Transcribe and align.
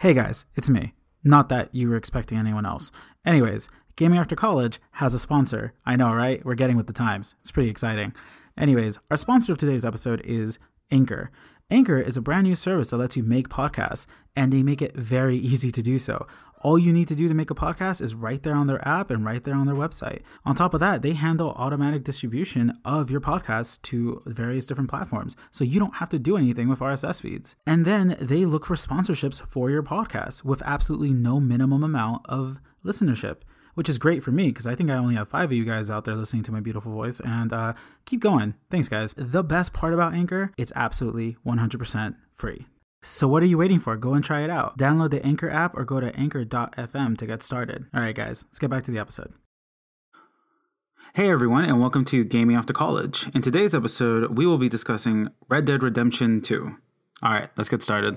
Hey 0.00 0.14
guys, 0.14 0.46
it's 0.54 0.70
me. 0.70 0.94
Not 1.22 1.50
that 1.50 1.74
you 1.74 1.90
were 1.90 1.96
expecting 1.96 2.38
anyone 2.38 2.64
else. 2.64 2.90
Anyways, 3.26 3.68
Gaming 3.96 4.18
After 4.18 4.34
College 4.34 4.80
has 4.92 5.12
a 5.12 5.18
sponsor. 5.18 5.74
I 5.84 5.96
know, 5.96 6.14
right? 6.14 6.42
We're 6.42 6.54
getting 6.54 6.78
with 6.78 6.86
the 6.86 6.94
times. 6.94 7.34
It's 7.42 7.50
pretty 7.50 7.68
exciting. 7.68 8.14
Anyways, 8.56 8.98
our 9.10 9.18
sponsor 9.18 9.52
of 9.52 9.58
today's 9.58 9.84
episode 9.84 10.22
is 10.24 10.58
Anchor. 10.90 11.30
Anchor 11.70 12.00
is 12.00 12.16
a 12.16 12.22
brand 12.22 12.44
new 12.44 12.54
service 12.54 12.88
that 12.88 12.96
lets 12.96 13.14
you 13.14 13.22
make 13.22 13.50
podcasts, 13.50 14.06
and 14.34 14.50
they 14.50 14.62
make 14.62 14.80
it 14.80 14.96
very 14.96 15.36
easy 15.52 15.70
to 15.70 15.82
do 15.82 15.98
so. 15.98 16.26
All 16.62 16.78
you 16.78 16.92
need 16.92 17.08
to 17.08 17.14
do 17.14 17.26
to 17.26 17.34
make 17.34 17.50
a 17.50 17.54
podcast 17.54 18.02
is 18.02 18.14
right 18.14 18.42
there 18.42 18.54
on 18.54 18.66
their 18.66 18.86
app 18.86 19.10
and 19.10 19.24
right 19.24 19.42
there 19.42 19.54
on 19.54 19.66
their 19.66 19.74
website. 19.74 20.20
On 20.44 20.54
top 20.54 20.74
of 20.74 20.80
that, 20.80 21.00
they 21.00 21.14
handle 21.14 21.52
automatic 21.56 22.04
distribution 22.04 22.78
of 22.84 23.10
your 23.10 23.20
podcast 23.20 23.80
to 23.82 24.20
various 24.26 24.66
different 24.66 24.90
platforms. 24.90 25.36
So 25.50 25.64
you 25.64 25.80
don't 25.80 25.96
have 25.96 26.10
to 26.10 26.18
do 26.18 26.36
anything 26.36 26.68
with 26.68 26.80
RSS 26.80 27.22
feeds. 27.22 27.56
And 27.66 27.86
then 27.86 28.14
they 28.20 28.44
look 28.44 28.66
for 28.66 28.74
sponsorships 28.74 29.40
for 29.48 29.70
your 29.70 29.82
podcast 29.82 30.44
with 30.44 30.62
absolutely 30.66 31.14
no 31.14 31.40
minimum 31.40 31.82
amount 31.82 32.26
of 32.26 32.60
listenership. 32.84 33.36
Which 33.74 33.88
is 33.88 33.98
great 33.98 34.22
for 34.22 34.32
me 34.32 34.48
because 34.48 34.66
I 34.66 34.74
think 34.74 34.90
I 34.90 34.96
only 34.96 35.14
have 35.14 35.28
five 35.28 35.50
of 35.50 35.56
you 35.56 35.64
guys 35.64 35.88
out 35.88 36.04
there 36.04 36.16
listening 36.16 36.42
to 36.42 36.52
my 36.52 36.60
beautiful 36.60 36.92
voice. 36.92 37.20
And 37.20 37.52
uh, 37.52 37.72
keep 38.04 38.20
going. 38.20 38.54
Thanks, 38.68 38.88
guys. 38.88 39.14
The 39.16 39.44
best 39.44 39.72
part 39.72 39.94
about 39.94 40.12
Anchor, 40.12 40.52
it's 40.58 40.72
absolutely 40.74 41.36
100% 41.46 42.16
free. 42.34 42.66
So 43.02 43.26
what 43.26 43.42
are 43.42 43.46
you 43.46 43.56
waiting 43.56 43.78
for? 43.78 43.96
Go 43.96 44.12
and 44.12 44.22
try 44.22 44.42
it 44.42 44.50
out. 44.50 44.76
Download 44.76 45.10
the 45.10 45.24
Anchor 45.24 45.48
app 45.48 45.76
or 45.76 45.84
go 45.84 46.00
to 46.00 46.14
anchor.fm 46.16 47.16
to 47.16 47.26
get 47.26 47.42
started. 47.42 47.86
All 47.94 48.00
right, 48.00 48.14
guys, 48.14 48.44
let's 48.48 48.58
get 48.58 48.70
back 48.70 48.82
to 48.84 48.90
the 48.90 48.98
episode. 48.98 49.32
Hey 51.14 51.28
everyone, 51.28 51.64
and 51.64 51.80
welcome 51.80 52.04
to 52.04 52.22
Gaming 52.24 52.56
After 52.56 52.72
College. 52.72 53.28
In 53.34 53.42
today's 53.42 53.74
episode, 53.74 54.36
we 54.36 54.46
will 54.46 54.58
be 54.58 54.68
discussing 54.68 55.28
Red 55.48 55.64
Dead 55.64 55.82
Redemption 55.82 56.40
2. 56.40 56.76
All 57.22 57.32
right, 57.32 57.48
let's 57.56 57.68
get 57.68 57.82
started. 57.82 58.16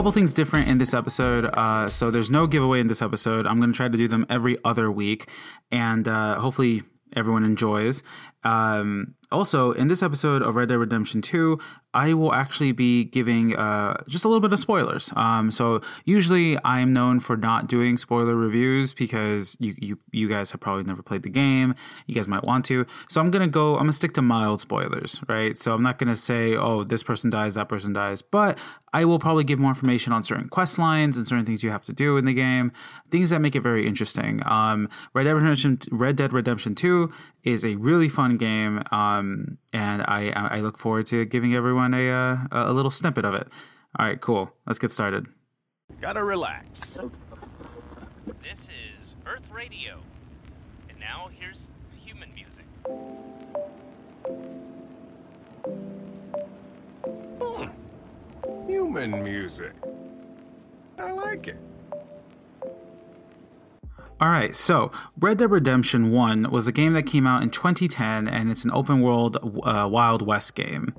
Couple 0.00 0.12
things 0.12 0.32
different 0.32 0.66
in 0.66 0.78
this 0.78 0.94
episode. 0.94 1.44
Uh, 1.44 1.86
so 1.86 2.10
there's 2.10 2.30
no 2.30 2.46
giveaway 2.46 2.80
in 2.80 2.86
this 2.86 3.02
episode. 3.02 3.46
I'm 3.46 3.60
going 3.60 3.70
to 3.70 3.76
try 3.76 3.86
to 3.86 3.98
do 3.98 4.08
them 4.08 4.24
every 4.30 4.56
other 4.64 4.90
week, 4.90 5.28
and 5.70 6.08
uh, 6.08 6.36
hopefully 6.36 6.84
everyone 7.14 7.44
enjoys. 7.44 8.02
Um, 8.42 9.14
also, 9.32 9.72
in 9.72 9.88
this 9.88 10.02
episode 10.02 10.42
of 10.42 10.56
Red 10.56 10.68
Dead 10.68 10.76
Redemption 10.76 11.22
2, 11.22 11.58
I 11.92 12.14
will 12.14 12.32
actually 12.32 12.70
be 12.72 13.04
giving 13.04 13.56
uh, 13.56 14.02
just 14.08 14.24
a 14.24 14.28
little 14.28 14.40
bit 14.40 14.52
of 14.52 14.58
spoilers. 14.60 15.12
Um, 15.16 15.50
so 15.50 15.80
usually 16.04 16.56
I'm 16.64 16.92
known 16.92 17.18
for 17.18 17.36
not 17.36 17.66
doing 17.66 17.96
spoiler 17.96 18.36
reviews 18.36 18.94
because 18.94 19.56
you, 19.58 19.74
you 19.78 19.98
you 20.12 20.28
guys 20.28 20.52
have 20.52 20.60
probably 20.60 20.84
never 20.84 21.02
played 21.02 21.24
the 21.24 21.30
game. 21.30 21.74
You 22.06 22.14
guys 22.14 22.28
might 22.28 22.44
want 22.44 22.64
to. 22.66 22.86
So 23.08 23.20
I'm 23.20 23.30
gonna 23.30 23.48
go. 23.48 23.74
I'm 23.74 23.80
gonna 23.80 23.92
stick 23.92 24.12
to 24.14 24.22
mild 24.22 24.60
spoilers, 24.60 25.20
right? 25.28 25.56
So 25.56 25.74
I'm 25.74 25.82
not 25.82 25.98
gonna 25.98 26.16
say, 26.16 26.54
oh, 26.54 26.84
this 26.84 27.02
person 27.02 27.28
dies, 27.28 27.54
that 27.54 27.68
person 27.68 27.92
dies, 27.92 28.22
but 28.22 28.56
I 28.92 29.04
will 29.04 29.18
probably 29.18 29.44
give 29.44 29.58
more 29.58 29.70
information 29.70 30.12
on 30.12 30.22
certain 30.22 30.48
quest 30.48 30.78
lines 30.78 31.16
and 31.16 31.26
certain 31.26 31.44
things 31.44 31.62
you 31.62 31.70
have 31.70 31.84
to 31.84 31.92
do 31.92 32.16
in 32.16 32.24
the 32.24 32.34
game, 32.34 32.72
things 33.10 33.30
that 33.30 33.40
make 33.40 33.56
it 33.56 33.60
very 33.60 33.86
interesting. 33.86 34.42
Um, 34.46 34.88
Red 35.12 35.24
Dead 35.24 35.32
Redemption 35.32 35.78
Red 35.90 36.16
Dead 36.16 36.32
Redemption 36.32 36.76
2 36.76 37.10
is 37.44 37.64
a 37.64 37.76
really 37.76 38.08
fun 38.08 38.36
game, 38.36 38.82
um, 38.90 39.58
and 39.72 40.02
I 40.02 40.30
I 40.34 40.60
look 40.60 40.78
forward 40.78 41.06
to 41.06 41.24
giving 41.24 41.54
everyone 41.54 41.94
a 41.94 42.10
uh, 42.10 42.46
a 42.50 42.72
little 42.72 42.90
snippet 42.90 43.24
of 43.24 43.34
it. 43.34 43.48
All 43.98 44.06
right, 44.06 44.20
cool. 44.20 44.52
Let's 44.66 44.78
get 44.78 44.92
started. 44.92 45.26
Gotta 46.00 46.22
relax. 46.22 46.98
This 48.42 48.68
is 49.00 49.16
Earth 49.26 49.50
Radio. 49.52 50.00
And 50.88 50.98
now 51.00 51.28
here's 51.38 51.66
human 51.96 52.30
music. 52.34 52.64
Hmm. 57.40 57.68
Human 58.68 59.24
music. 59.24 59.72
I 60.98 61.10
like 61.10 61.48
it. 61.48 61.58
All 64.20 64.28
right, 64.28 64.54
so 64.54 64.92
Red 65.18 65.38
Dead 65.38 65.50
Redemption 65.50 66.10
1 66.10 66.50
was 66.50 66.68
a 66.68 66.72
game 66.72 66.92
that 66.92 67.04
came 67.04 67.26
out 67.26 67.42
in 67.42 67.48
2010, 67.48 68.28
and 68.28 68.50
it's 68.50 68.66
an 68.66 68.70
open 68.72 69.00
world 69.00 69.38
uh, 69.64 69.88
Wild 69.90 70.20
West 70.20 70.54
game. 70.54 70.94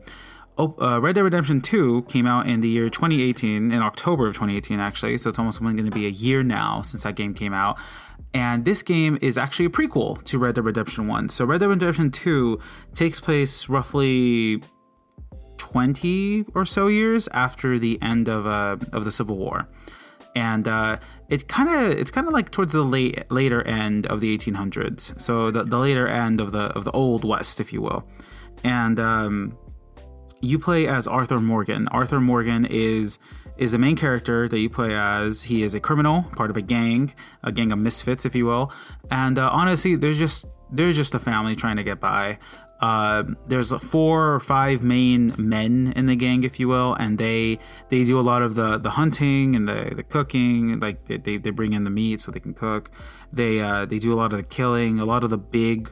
uh, 0.58 1.00
Red 1.00 1.14
Dead 1.14 1.22
Redemption 1.22 1.62
2 1.62 2.06
came 2.10 2.26
out 2.26 2.48
in 2.48 2.62
the 2.62 2.68
year 2.68 2.90
2018, 2.90 3.72
in 3.72 3.80
October 3.80 4.26
of 4.26 4.34
2018, 4.34 4.80
actually, 4.80 5.20
so 5.20 5.30
it's 5.30 5.38
almost 5.38 5.62
going 5.62 5.78
to 5.78 5.92
be 5.92 6.08
a 6.08 6.10
year 6.10 6.42
now 6.42 6.82
since 6.82 7.04
that 7.04 7.14
game 7.14 7.36
came 7.36 7.54
out. 7.54 7.78
And 8.34 8.66
this 8.66 8.82
game 8.82 9.20
is 9.22 9.38
actually 9.38 9.66
a 9.66 9.70
prequel 9.70 10.24
to 10.24 10.40
Red 10.40 10.56
Dead 10.56 10.66
Redemption 10.66 11.06
1. 11.06 11.30
So 11.30 11.46
Red 11.46 11.60
Dead 11.60 11.70
Redemption 11.70 12.10
2 12.10 12.60
takes 12.96 13.20
place 13.20 13.70
roughly 13.70 14.64
20 15.58 16.46
or 16.56 16.66
so 16.66 16.88
years 16.88 17.30
after 17.34 17.78
the 17.78 18.02
end 18.02 18.28
of, 18.28 18.48
uh, 18.48 18.78
of 18.94 19.06
the 19.06 19.12
Civil 19.12 19.38
War 19.38 19.68
and 20.36 20.68
uh, 20.68 20.98
it 21.32 21.48
kind 21.48 21.70
of 21.70 21.98
it's 21.98 22.12
kind 22.12 22.28
of 22.28 22.34
like 22.34 22.52
towards 22.52 22.74
the 22.74 22.84
late 22.84 23.32
later 23.32 23.66
end 23.66 24.06
of 24.08 24.20
the 24.20 24.38
1800s, 24.38 25.20
so 25.20 25.50
the, 25.50 25.64
the 25.64 25.78
later 25.78 26.06
end 26.06 26.42
of 26.42 26.52
the 26.52 26.66
of 26.78 26.84
the 26.84 26.92
old 26.92 27.24
west, 27.24 27.62
if 27.62 27.72
you 27.72 27.82
will, 27.82 28.04
and 28.66 29.00
um, 29.00 29.58
you 30.42 30.60
play 30.60 30.88
as 30.88 31.08
Arthur 31.08 31.40
Morgan. 31.40 31.88
Arthur 31.88 32.20
Morgan 32.20 32.66
is 32.66 33.18
is 33.58 33.72
the 33.72 33.78
main 33.78 33.96
character 33.96 34.50
that 34.50 34.60
you 34.60 34.70
play 34.70 34.94
as. 34.94 35.44
He 35.44 35.64
is 35.64 35.74
a 35.74 35.80
criminal, 35.80 36.24
part 36.36 36.50
of 36.50 36.58
a 36.58 36.62
gang, 36.62 37.14
a 37.44 37.52
gang 37.54 37.72
of 37.72 37.80
misfits, 37.80 38.26
if 38.26 38.36
you 38.36 38.46
will, 38.46 38.74
and 39.10 39.40
uh, 39.40 39.50
honestly, 39.54 39.96
there's 39.96 40.20
just 40.20 40.46
there's 40.70 40.98
just 40.98 41.16
a 41.16 41.20
family 41.20 41.56
trying 41.56 41.78
to 41.78 41.84
get 41.84 42.02
by. 42.02 42.40
Uh, 42.82 43.24
there's 43.48 43.72
four 43.72 44.34
or 44.34 44.40
five 44.40 44.82
main 44.82 45.36
men 45.38 45.94
in 45.96 46.08
the 46.08 46.16
gang, 46.16 46.44
if 46.44 46.60
you 46.60 46.68
will, 46.68 46.96
and 46.96 47.20
they 47.20 47.60
they 47.90 48.04
do 48.04 48.20
a 48.20 48.22
lot 48.22 48.42
of 48.42 48.56
the 48.56 48.80
the 48.80 48.90
hunting 48.92 49.56
and 49.56 49.68
the, 49.68 49.94
the 49.96 50.04
cooking. 50.04 50.80
Like 50.80 51.06
they, 51.08 51.38
they 51.38 51.52
bring 51.52 51.74
in 51.74 51.84
the 51.84 51.92
meat 51.92 52.22
so 52.22 52.32
they 52.32 52.40
can 52.40 52.56
cook. 52.56 52.90
They 53.32 53.60
uh, 53.60 53.86
they 53.86 54.00
do 54.00 54.12
a 54.12 54.16
lot 54.16 54.34
of 54.34 54.38
the 54.38 54.44
killing, 54.44 55.00
a 55.00 55.06
lot 55.06 55.24
of 55.24 55.30
the 55.30 55.38
big 55.38 55.92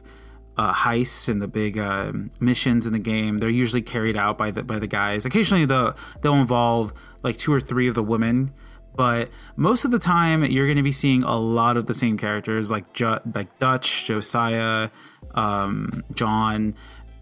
uh, 0.56 0.74
heists 0.74 1.28
and 1.28 1.40
the 1.40 1.48
big 1.48 1.78
uh, 1.78 2.12
missions 2.40 2.86
in 2.86 2.92
the 2.92 2.98
game. 2.98 3.38
They're 3.38 3.48
usually 3.48 3.82
carried 3.82 4.16
out 4.16 4.36
by 4.36 4.50
the 4.50 4.64
by 4.64 4.80
the 4.80 4.88
guys. 4.88 5.24
Occasionally, 5.24 5.66
they'll 5.66 5.94
they'll 6.22 6.34
involve 6.34 6.92
like 7.22 7.36
two 7.36 7.52
or 7.52 7.60
three 7.60 7.86
of 7.86 7.94
the 7.94 8.02
women 8.02 8.52
but 8.96 9.30
most 9.56 9.84
of 9.84 9.90
the 9.90 9.98
time 9.98 10.44
you're 10.44 10.66
going 10.66 10.76
to 10.76 10.82
be 10.82 10.92
seeing 10.92 11.22
a 11.22 11.38
lot 11.38 11.76
of 11.76 11.86
the 11.86 11.94
same 11.94 12.18
characters 12.18 12.70
like 12.70 12.92
Ju- 12.92 13.20
like 13.34 13.58
Dutch, 13.58 14.04
Josiah, 14.04 14.90
um, 15.34 16.04
John. 16.14 16.74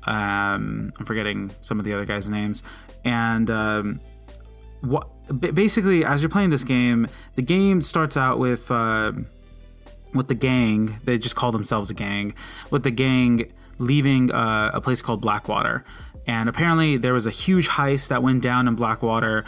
Um, 0.06 0.93
I'm 0.99 1.05
forgetting 1.05 1.51
some 1.61 1.79
of 1.79 1.84
the 1.84 1.93
other 1.93 2.06
guys' 2.06 2.29
names, 2.29 2.62
and 3.05 3.51
um, 3.51 4.01
what 4.81 5.09
basically 5.55 6.05
as 6.05 6.23
you're 6.23 6.31
playing 6.31 6.51
this 6.51 6.65
game, 6.65 7.06
the 7.34 7.43
game 7.43 7.83
starts 7.83 8.17
out 8.17 8.39
with 8.39 8.71
uh, 8.71 9.12
with 10.15 10.29
the 10.29 10.35
gang. 10.35 10.99
They 11.05 11.19
just 11.19 11.37
call 11.37 11.53
themselves 11.53 11.91
a 11.91 11.95
gang. 11.95 12.35
With 12.71 12.83
the 12.83 12.91
gang 12.91 13.53
leaving 13.79 14.33
uh, 14.33 14.71
a 14.73 14.81
place 14.81 15.03
called 15.03 15.21
Blackwater, 15.21 15.85
and 16.27 16.49
apparently 16.49 16.97
there 16.97 17.12
was 17.12 17.27
a 17.27 17.31
huge 17.31 17.69
heist 17.69 18.09
that 18.09 18.23
went 18.23 18.43
down 18.43 18.69
in 18.69 18.75
Blackwater 18.75 19.45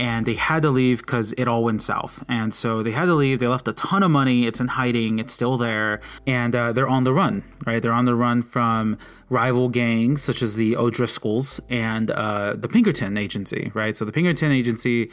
and 0.00 0.24
they 0.24 0.32
had 0.32 0.62
to 0.62 0.70
leave 0.70 1.02
because 1.02 1.32
it 1.32 1.46
all 1.46 1.62
went 1.62 1.82
south. 1.82 2.24
And 2.26 2.54
so 2.54 2.82
they 2.82 2.92
had 2.92 3.04
to 3.04 3.14
leave. 3.14 3.38
They 3.38 3.46
left 3.46 3.68
a 3.68 3.74
ton 3.74 4.02
of 4.02 4.10
money. 4.10 4.46
It's 4.46 4.58
in 4.58 4.68
hiding. 4.68 5.18
It's 5.18 5.34
still 5.34 5.58
there, 5.58 6.00
and 6.26 6.56
uh, 6.56 6.72
they're 6.72 6.88
on 6.88 7.04
the 7.04 7.12
run. 7.12 7.44
Right, 7.66 7.82
they're 7.82 7.92
on 7.92 8.06
the 8.06 8.14
run 8.14 8.40
from 8.40 8.96
rival 9.28 9.68
gangs 9.68 10.22
such 10.22 10.40
as 10.40 10.56
the 10.56 10.74
O'Driscolls 10.74 11.60
and 11.68 12.10
uh, 12.10 12.54
the 12.56 12.66
Pinkerton 12.66 13.18
Agency. 13.18 13.70
Right, 13.74 13.94
so 13.94 14.06
the 14.06 14.12
Pinkerton 14.12 14.50
Agency. 14.50 15.10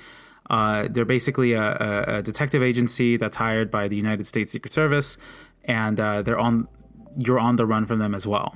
Uh, 0.49 0.87
they're 0.89 1.03
basically 1.03 1.51
a, 1.51 1.73
a, 2.07 2.21
detective 2.23 2.63
agency 2.63 3.17
that's 3.17 3.35
hired 3.35 3.69
by 3.69 3.89
the 3.89 3.97
United 3.97 4.25
States 4.25 4.53
Secret 4.53 4.71
Service, 4.71 5.17
and 5.65 5.99
uh, 5.99 6.21
they're 6.21 6.39
on. 6.39 6.69
You're 7.17 7.39
on 7.39 7.57
the 7.57 7.65
run 7.65 7.85
from 7.85 7.99
them 7.99 8.15
as 8.15 8.25
well. 8.25 8.55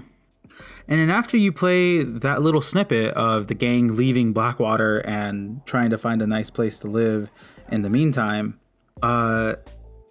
And 0.88 1.00
then 1.00 1.10
after 1.10 1.38
you 1.38 1.52
play 1.52 2.04
that 2.04 2.42
little 2.42 2.62
snippet 2.62 3.14
of 3.14 3.48
the 3.48 3.54
gang 3.54 3.96
leaving 3.96 4.34
Blackwater 4.34 5.00
and 5.00 5.66
trying 5.66 5.90
to 5.92 5.98
find 5.98 6.22
a 6.22 6.28
nice 6.28 6.50
place 6.50 6.80
to 6.80 6.88
live 6.88 7.32
in 7.72 7.82
the 7.82 7.90
meantime, 7.90 8.60
uh, 9.02 9.56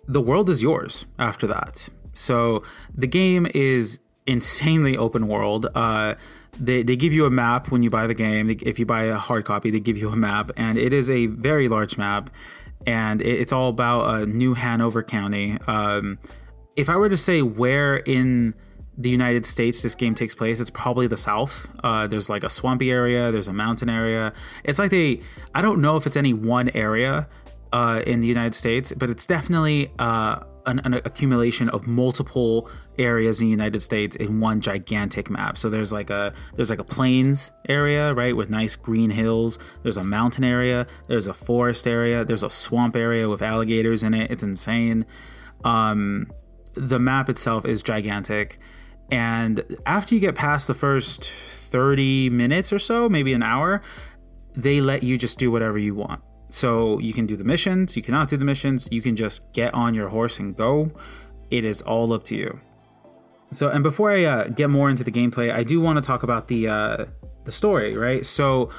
the 0.07 0.21
world 0.21 0.49
is 0.51 0.63
yours 0.63 1.07
after 1.19 1.47
that. 1.49 1.89
So 2.15 2.63
the 2.95 3.07
game 3.07 3.47
is 3.55 3.99
insanely 4.27 4.97
open 4.97 5.29
world. 5.29 5.67
Uh, 5.75 6.15
they, 6.59 6.83
they 6.83 6.97
give 6.97 7.13
you 7.13 7.27
a 7.27 7.31
map 7.31 7.71
when 7.71 7.83
you 7.83 7.91
buy 7.91 8.07
the 8.07 8.15
game. 8.15 8.51
If 8.63 8.79
you 8.79 8.87
buy 8.87 9.05
a 9.05 9.17
hard 9.17 9.45
copy, 9.45 9.71
they 9.71 9.81
give 9.81 9.97
you 9.97 10.09
a 10.11 10.17
map, 10.17 10.51
and 10.57 10.79
it 10.79 10.93
is 10.93 11.09
a 11.11 11.27
very 11.27 11.69
large 11.69 11.97
map. 11.97 12.31
And 12.87 13.21
it's 13.21 13.53
all 13.53 13.69
about 13.69 14.01
uh, 14.03 14.25
New 14.25 14.55
Hanover 14.55 15.03
County. 15.03 15.59
Um, 15.67 16.19
if 16.77 16.89
I 16.89 16.97
were 16.97 17.11
to 17.11 17.17
say 17.17 17.43
where 17.43 17.99
in 17.99 18.55
the 19.01 19.09
United 19.09 19.47
States 19.47 19.81
this 19.81 19.95
game 19.95 20.15
takes 20.15 20.35
place, 20.35 20.61
it's 20.61 20.71
probably 20.71 21.07
the 21.07 21.17
South. 21.17 21.67
Uh, 21.83 22.07
there's 22.07 22.29
like 22.29 22.45
a 22.45 22.51
swampy 22.51 22.91
area, 22.91 23.33
there's 23.33 23.49
a 23.49 23.53
mountain 23.53 23.89
area. 23.89 24.33
It's 24.65 24.79
like 24.79 24.91
they, 24.91 25.23
I 25.55 25.63
don't 25.63 25.81
know 25.81 25.97
if 25.97 26.07
it's 26.07 26.17
any 26.17 26.35
one 26.35 26.71
area 26.75 27.27
uh, 27.73 28.03
in 28.07 28.21
the 28.21 28.27
United 28.27 28.55
States, 28.55 28.93
but 28.97 29.09
it's 29.09 29.25
definitely 29.25 29.89
uh, 29.99 30.41
an, 30.67 30.81
an, 30.81 30.95
accumulation 30.95 31.71
of 31.71 31.87
multiple 31.87 32.69
areas 32.99 33.41
in 33.41 33.47
the 33.47 33.51
United 33.51 33.81
States 33.81 34.17
in 34.17 34.41
one 34.41 34.61
gigantic 34.61 35.31
map. 35.31 35.57
So 35.57 35.71
there's 35.71 35.93
like 35.93 36.11
a 36.11 36.35
there's 36.57 36.69
like 36.69 36.81
a 36.81 36.85
plains 36.85 37.53
area, 37.69 38.13
right, 38.13 38.37
with 38.37 38.51
nice 38.51 38.77
green 38.77 39.09
hills. 39.09 39.59
There's 39.83 39.97
a 39.97 40.05
mountain 40.05 40.45
area. 40.45 40.87
There's 41.07 41.27
a 41.27 41.35
forest 41.35 41.87
area. 41.87 42.25
There's 42.25 42.43
a 42.43 42.51
swamp 42.51 42.97
area 42.97 43.29
with 43.29 43.41
alligators 43.41 44.03
in 44.03 44.13
it. 44.13 44.31
It's 44.31 44.43
insane. 44.43 45.07
Um, 45.65 46.31
the 46.75 46.99
map 46.99 47.31
itself 47.31 47.65
is 47.65 47.83
gigantic 47.83 48.59
and 49.11 49.65
after 49.87 50.15
you 50.15 50.21
get 50.21 50.35
past 50.35 50.67
the 50.67 50.75
first 50.75 51.31
30 51.71 52.31
minutes 52.31 52.73
or 52.73 52.79
so, 52.79 53.09
maybe 53.09 53.33
an 53.33 53.43
hour, 53.43 53.83
they 54.55 54.81
let 54.81 55.03
you 55.03 55.19
just 55.19 55.39
do 55.39 55.51
whatever 55.51 55.79
you 55.79 55.95
want. 55.95 56.23
So 56.49 56.99
you 56.99 57.13
can 57.13 57.27
do 57.27 57.37
the 57.37 57.45
missions, 57.45 57.97
you 57.97 58.03
cannot 58.03 58.29
do 58.29 58.37
the 58.37 58.45
missions, 58.45 58.89
you 58.91 59.03
can 59.03 59.15
just 59.15 59.53
get 59.53 59.73
on 59.73 59.95
your 59.95 60.09
horse 60.09 60.39
and 60.39 60.57
go. 60.57 60.91
It 61.51 61.65
is 61.65 61.83
all 61.83 62.13
up 62.13 62.25
to 62.25 62.37
you. 62.37 62.61
So, 63.53 63.69
and 63.69 63.83
before 63.83 64.13
I 64.13 64.25
uh, 64.25 64.49
get 64.49 64.71
more 64.71 64.91
into 64.91 65.03
the 65.03 65.11
gameplay, 65.11 65.53
I 65.53 65.65
do 65.65 65.81
want 65.81 65.97
to 65.97 66.03
talk 66.03 66.23
about 66.23 66.49
the 66.49 66.69
uh, 66.69 67.05
the 67.45 67.51
story, 67.51 67.97
right? 67.97 68.25
So, 68.25 68.71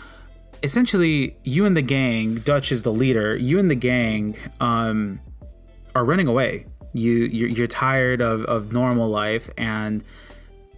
essentially, 0.64 1.36
you 1.44 1.66
and 1.66 1.76
the 1.76 1.82
gang, 1.82 2.36
Dutch 2.36 2.72
is 2.72 2.84
the 2.84 2.94
leader. 2.94 3.36
You 3.36 3.60
and 3.60 3.70
the 3.70 3.76
gang 3.76 4.38
um, 4.62 5.20
are 5.94 6.06
running 6.06 6.28
away 6.28 6.68
you 6.94 7.12
you're, 7.12 7.50
you're 7.50 7.68
tired 7.68 8.22
of, 8.22 8.44
of 8.46 8.72
normal 8.72 9.10
life 9.10 9.50
and 9.58 10.04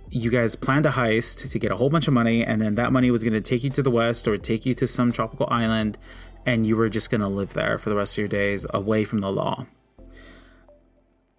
you 0.09 0.29
guys 0.29 0.55
planned 0.55 0.85
a 0.85 0.91
heist 0.91 1.49
to 1.49 1.59
get 1.59 1.71
a 1.71 1.75
whole 1.75 1.89
bunch 1.89 2.07
of 2.07 2.13
money 2.13 2.45
and 2.45 2.61
then 2.61 2.75
that 2.75 2.93
money 2.93 3.09
was 3.09 3.23
going 3.23 3.33
to 3.33 3.41
take 3.41 3.63
you 3.63 3.69
to 3.71 3.81
the 3.81 3.91
west 3.91 4.27
or 4.27 4.37
take 4.37 4.65
you 4.65 4.73
to 4.75 4.87
some 4.87 5.11
tropical 5.11 5.47
island 5.49 5.97
and 6.45 6.67
you 6.67 6.75
were 6.75 6.89
just 6.89 7.09
going 7.09 7.21
to 7.21 7.27
live 7.27 7.53
there 7.53 7.77
for 7.77 7.89
the 7.89 7.95
rest 7.95 8.13
of 8.13 8.17
your 8.19 8.27
days 8.27 8.65
away 8.73 9.05
from 9.05 9.19
the 9.19 9.31
law. 9.31 9.65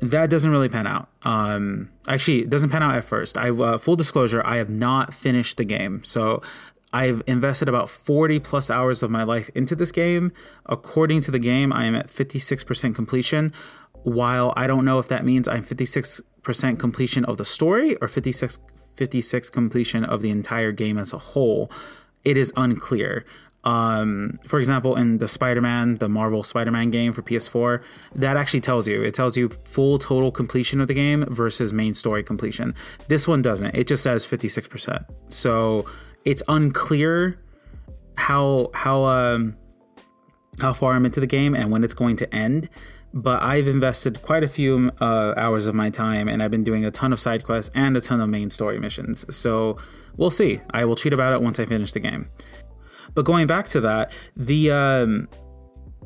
That 0.00 0.28
doesn't 0.28 0.50
really 0.50 0.68
pan 0.68 0.86
out. 0.86 1.08
Um 1.22 1.90
actually 2.08 2.40
it 2.40 2.50
doesn't 2.50 2.70
pan 2.70 2.82
out 2.82 2.96
at 2.96 3.04
first. 3.04 3.38
I 3.38 3.50
uh, 3.50 3.78
full 3.78 3.96
disclosure 3.96 4.42
i 4.44 4.56
have 4.56 4.70
not 4.70 5.14
finished 5.14 5.56
the 5.56 5.64
game. 5.64 6.02
So 6.04 6.42
I've 6.94 7.24
invested 7.26 7.68
about 7.68 7.90
40 7.90 8.38
plus 8.38 8.70
hours 8.70 9.02
of 9.02 9.10
my 9.10 9.24
life 9.24 9.50
into 9.56 9.74
this 9.74 9.90
game. 9.90 10.30
According 10.66 11.22
to 11.22 11.32
the 11.32 11.40
game, 11.40 11.72
I 11.72 11.86
am 11.86 11.96
at 11.96 12.06
56% 12.06 12.94
completion 12.94 13.52
while 14.04 14.52
I 14.56 14.66
don't 14.66 14.84
know 14.84 14.98
if 14.98 15.08
that 15.08 15.24
means 15.24 15.48
I'm 15.48 15.64
56% 15.64 16.78
completion 16.78 17.24
of 17.24 17.36
the 17.36 17.44
story 17.44 17.96
or 17.96 18.08
56 18.08 18.58
56 18.96 19.50
completion 19.50 20.04
of 20.04 20.22
the 20.22 20.30
entire 20.30 20.70
game 20.70 20.98
as 20.98 21.12
a 21.12 21.18
whole, 21.18 21.70
it 22.24 22.36
is 22.36 22.52
unclear. 22.56 23.24
Um, 23.64 24.38
for 24.46 24.60
example, 24.60 24.94
in 24.94 25.18
the 25.18 25.26
Spider-Man, 25.26 25.96
the 25.96 26.08
Marvel 26.08 26.42
Spider-Man 26.42 26.90
game 26.90 27.12
for 27.12 27.22
PS4, 27.22 27.82
that 28.14 28.36
actually 28.36 28.60
tells 28.60 28.86
you. 28.86 29.02
It 29.02 29.14
tells 29.14 29.36
you 29.36 29.50
full 29.64 29.98
total 29.98 30.30
completion 30.30 30.80
of 30.80 30.88
the 30.88 30.94
game 30.94 31.24
versus 31.28 31.72
main 31.72 31.94
story 31.94 32.22
completion. 32.22 32.74
This 33.08 33.26
one 33.26 33.42
doesn't. 33.42 33.74
It 33.74 33.86
just 33.86 34.02
says 34.02 34.26
56%. 34.26 35.04
So 35.30 35.86
it's 36.24 36.42
unclear 36.48 37.40
how 38.16 38.70
how 38.74 39.04
um 39.04 39.56
how 40.60 40.72
far 40.72 40.92
I'm 40.92 41.04
into 41.04 41.18
the 41.18 41.26
game 41.26 41.56
and 41.56 41.70
when 41.72 41.82
it's 41.82 41.94
going 41.94 42.16
to 42.16 42.32
end 42.34 42.68
but 43.14 43.40
I've 43.42 43.68
invested 43.68 44.20
quite 44.22 44.42
a 44.42 44.48
few 44.48 44.90
uh, 45.00 45.34
hours 45.36 45.66
of 45.66 45.74
my 45.74 45.88
time 45.88 46.28
and 46.28 46.42
I've 46.42 46.50
been 46.50 46.64
doing 46.64 46.84
a 46.84 46.90
ton 46.90 47.12
of 47.12 47.20
side 47.20 47.44
quests 47.44 47.70
and 47.74 47.96
a 47.96 48.00
ton 48.00 48.20
of 48.20 48.28
main 48.28 48.50
story 48.50 48.80
missions. 48.80 49.24
So 49.34 49.78
we'll 50.16 50.30
see. 50.30 50.60
I 50.70 50.84
will 50.84 50.96
tweet 50.96 51.14
about 51.14 51.32
it 51.32 51.40
once 51.40 51.60
I 51.60 51.64
finish 51.64 51.92
the 51.92 52.00
game. 52.00 52.28
But 53.14 53.24
going 53.24 53.46
back 53.46 53.66
to 53.68 53.80
that, 53.82 54.12
the 54.36 54.72
um, 54.72 55.28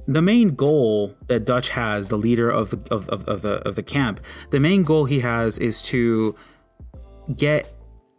the 0.06 0.20
main 0.20 0.54
goal 0.54 1.14
that 1.28 1.46
Dutch 1.46 1.70
has, 1.70 2.08
the 2.08 2.18
leader 2.18 2.50
of 2.50 2.70
the 2.70 2.80
of, 2.90 3.08
of, 3.08 3.24
of 3.24 3.40
the 3.40 3.66
of 3.66 3.74
the 3.76 3.82
camp, 3.82 4.20
the 4.50 4.60
main 4.60 4.82
goal 4.82 5.06
he 5.06 5.20
has 5.20 5.58
is 5.58 5.80
to 5.84 6.36
get 7.36 7.74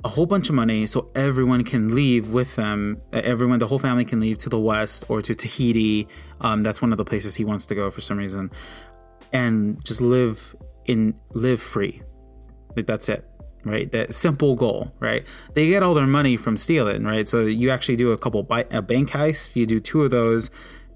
a 0.06 0.07
whole 0.07 0.25
bunch 0.25 0.48
of 0.48 0.56
money 0.56 0.86
so 0.86 1.12
everyone 1.13 1.63
can 1.63 1.94
leave 1.94 2.30
with 2.30 2.56
them. 2.56 3.01
Everyone, 3.12 3.60
the 3.60 3.68
whole 3.68 3.80
family 3.80 4.06
can 4.06 4.22
leave 4.22 4.38
to 4.40 4.50
the 4.50 4.60
west 4.60 5.04
or 5.10 5.22
to 5.22 5.36
Tahiti. 5.36 6.07
Um, 6.40 6.63
that's 6.63 6.81
one 6.81 6.94
of 6.94 6.98
the 6.98 7.06
places 7.06 7.36
he 7.36 7.44
wants 7.44 7.66
to 7.66 7.75
go 7.75 7.92
for 7.92 8.00
some 8.00 8.18
reason, 8.18 8.50
and 9.34 9.84
just 9.84 10.00
live 10.00 10.56
in 10.86 11.16
live 11.34 11.62
free. 11.62 12.01
Like 12.78 12.86
that's 12.86 13.10
it, 13.10 13.28
right? 13.66 13.92
That 13.92 14.13
simple 14.13 14.56
goal, 14.56 14.94
right? 15.01 15.25
They 15.54 15.68
get 15.68 15.84
all 15.84 15.94
their 15.94 16.07
money 16.07 16.38
from 16.38 16.56
stealing, 16.56 17.04
right? 17.04 17.28
So 17.28 17.42
you 17.42 17.69
actually 17.69 17.98
do 17.98 18.12
a 18.12 18.18
couple 18.18 18.42
bi- 18.44 18.68
a 18.72 18.81
bank 18.81 19.10
heists. 19.10 19.54
You 19.56 19.66
do 19.66 19.81
two 19.81 20.04
of 20.04 20.12
those, 20.12 20.50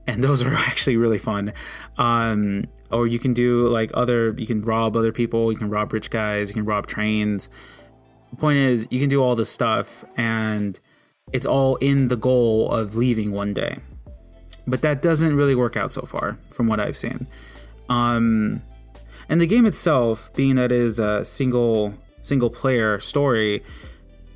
and 0.07 0.23
those 0.23 0.41
are 0.41 0.53
actually 0.53 0.95
really 0.95 1.17
fun. 1.17 1.51
Um, 1.97 2.67
or 2.89 3.07
you 3.07 3.19
can 3.19 3.33
do 3.33 3.67
like 3.67 3.91
other. 3.95 4.33
You 4.37 4.47
can 4.47 4.61
rob 4.61 4.95
other 4.95 5.11
people. 5.11 5.51
You 5.51 5.57
can 5.57 5.69
rob 5.69 5.91
rich 5.91 6.09
guys. 6.09 6.47
You 6.49 6.53
can 6.53 6.63
rob 6.63 6.87
trains 6.87 7.49
the 8.33 8.39
point 8.39 8.57
is, 8.57 8.87
you 8.89 8.99
can 8.99 9.09
do 9.09 9.21
all 9.21 9.35
this 9.35 9.49
stuff, 9.49 10.03
and 10.17 10.79
it's 11.31 11.45
all 11.45 11.75
in 11.77 12.07
the 12.07 12.15
goal 12.15 12.71
of 12.71 12.95
leaving 12.95 13.31
one 13.31 13.53
day. 13.53 13.77
But 14.65 14.81
that 14.81 15.01
doesn't 15.01 15.35
really 15.35 15.55
work 15.55 15.77
out 15.77 15.93
so 15.93 16.01
far, 16.01 16.37
from 16.51 16.67
what 16.67 16.79
I've 16.79 16.97
seen. 16.97 17.27
Um, 17.89 18.61
and 19.29 19.39
the 19.39 19.45
game 19.45 19.65
itself, 19.65 20.33
being 20.33 20.55
that 20.55 20.71
it 20.71 20.79
is 20.79 20.99
a 20.99 21.23
single 21.23 21.93
single 22.23 22.49
player 22.49 22.99
story, 22.99 23.63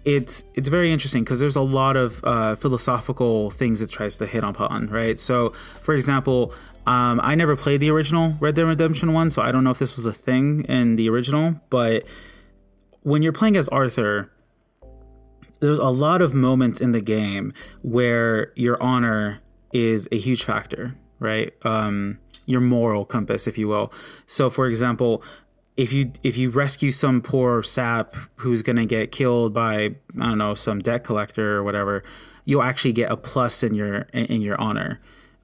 it's 0.06 0.44
it's 0.54 0.68
very 0.68 0.92
interesting 0.92 1.24
because 1.24 1.40
there's 1.40 1.56
a 1.56 1.62
lot 1.62 1.98
of 1.98 2.24
uh, 2.24 2.56
philosophical 2.56 3.50
things 3.52 3.82
it 3.82 3.90
tries 3.90 4.18
to 4.18 4.28
hit 4.28 4.44
upon, 4.44 4.90
right? 4.90 5.18
So, 5.18 5.54
for 5.82 5.96
example, 5.96 6.54
um, 6.86 7.20
I 7.24 7.34
never 7.34 7.56
played 7.56 7.80
the 7.80 7.90
original 7.90 8.36
Red 8.40 8.56
Dead 8.56 8.64
Redemption 8.64 9.14
one, 9.14 9.32
so 9.32 9.42
I 9.42 9.52
don't 9.52 9.64
know 9.64 9.72
if 9.72 9.80
this 9.80 9.96
was 9.96 10.06
a 10.06 10.14
thing 10.14 10.66
in 10.66 10.98
the 10.98 11.10
original, 11.10 11.56
but 11.70 12.04
when 13.04 13.22
you're 13.22 13.34
playing 13.34 13.58
as 13.58 13.68
Arthur, 13.70 14.32
there's 15.60 15.80
a 15.80 15.90
lot 15.90 16.22
of 16.22 16.34
moments 16.34 16.80
in 16.80 16.92
the 16.92 17.02
game 17.02 17.54
where 17.82 18.52
your 18.56 18.82
honor 18.82 19.40
is 19.74 20.08
a 20.12 20.18
huge 20.18 20.44
factor, 20.44 20.96
right? 21.20 21.54
Um, 21.66 22.20
your 22.46 22.62
moral 22.62 23.06
compass, 23.06 23.48
if 23.48 23.58
you 23.58 23.68
will. 23.68 23.92
So, 24.26 24.50
for 24.50 24.68
example, 24.68 25.24
if 25.76 25.94
you 25.94 26.12
if 26.24 26.38
you 26.38 26.50
rescue 26.50 26.92
some 26.92 27.22
poor 27.22 27.62
sap 27.62 28.16
who's 28.38 28.62
gonna 28.62 28.86
get 28.86 29.12
killed 29.12 29.54
by 29.54 29.76
I 29.76 29.90
don't 30.16 30.38
know 30.38 30.56
some 30.56 30.80
debt 30.80 31.04
collector 31.04 31.58
or 31.58 31.64
whatever, 31.64 32.04
you'll 32.46 32.64
actually 32.64 32.94
get 32.94 33.12
a 33.12 33.18
plus 33.18 33.62
in 33.62 33.76
your 33.76 34.08
in 34.14 34.42
your 34.42 34.60
honor 34.60 35.00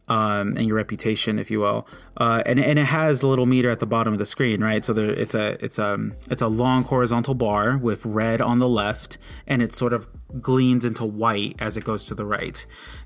um, 0.07 0.57
and 0.57 0.67
your 0.67 0.75
reputation, 0.75 1.39
if 1.39 1.50
you 1.50 1.60
will. 1.60 1.88
Uh, 2.17 2.43
and 2.45 2.60
and 2.60 2.77
it 2.77 2.86
has 2.86 3.24
a 3.24 3.27
little 3.27 3.45
meter 3.45 3.69
at 3.69 3.79
the 3.79 3.86
bottom 3.86 4.13
of 4.13 4.19
the 4.19 4.25
screen, 4.25 4.62
right? 4.62 4.83
So 4.83 4.93
there, 4.93 5.10
it's 5.10 5.33
a 5.33 5.63
it's 5.63 5.79
um, 5.79 6.13
it's 6.29 6.41
a 6.41 6.48
long 6.48 6.83
horizontal 6.83 7.33
bar 7.33 7.77
with 7.77 8.05
red 8.05 8.41
on 8.41 8.60
the 8.60 8.67
left, 8.67 9.17
and 9.48 9.62
it 9.62 9.74
sort 9.74 9.93
of 9.93 10.07
gleans 10.41 10.83
into 10.83 11.05
white 11.05 11.55
as 11.60 11.77
it 11.77 11.83
goes 11.83 12.05
to 12.05 12.15
the 12.15 12.25
right. 12.25 12.65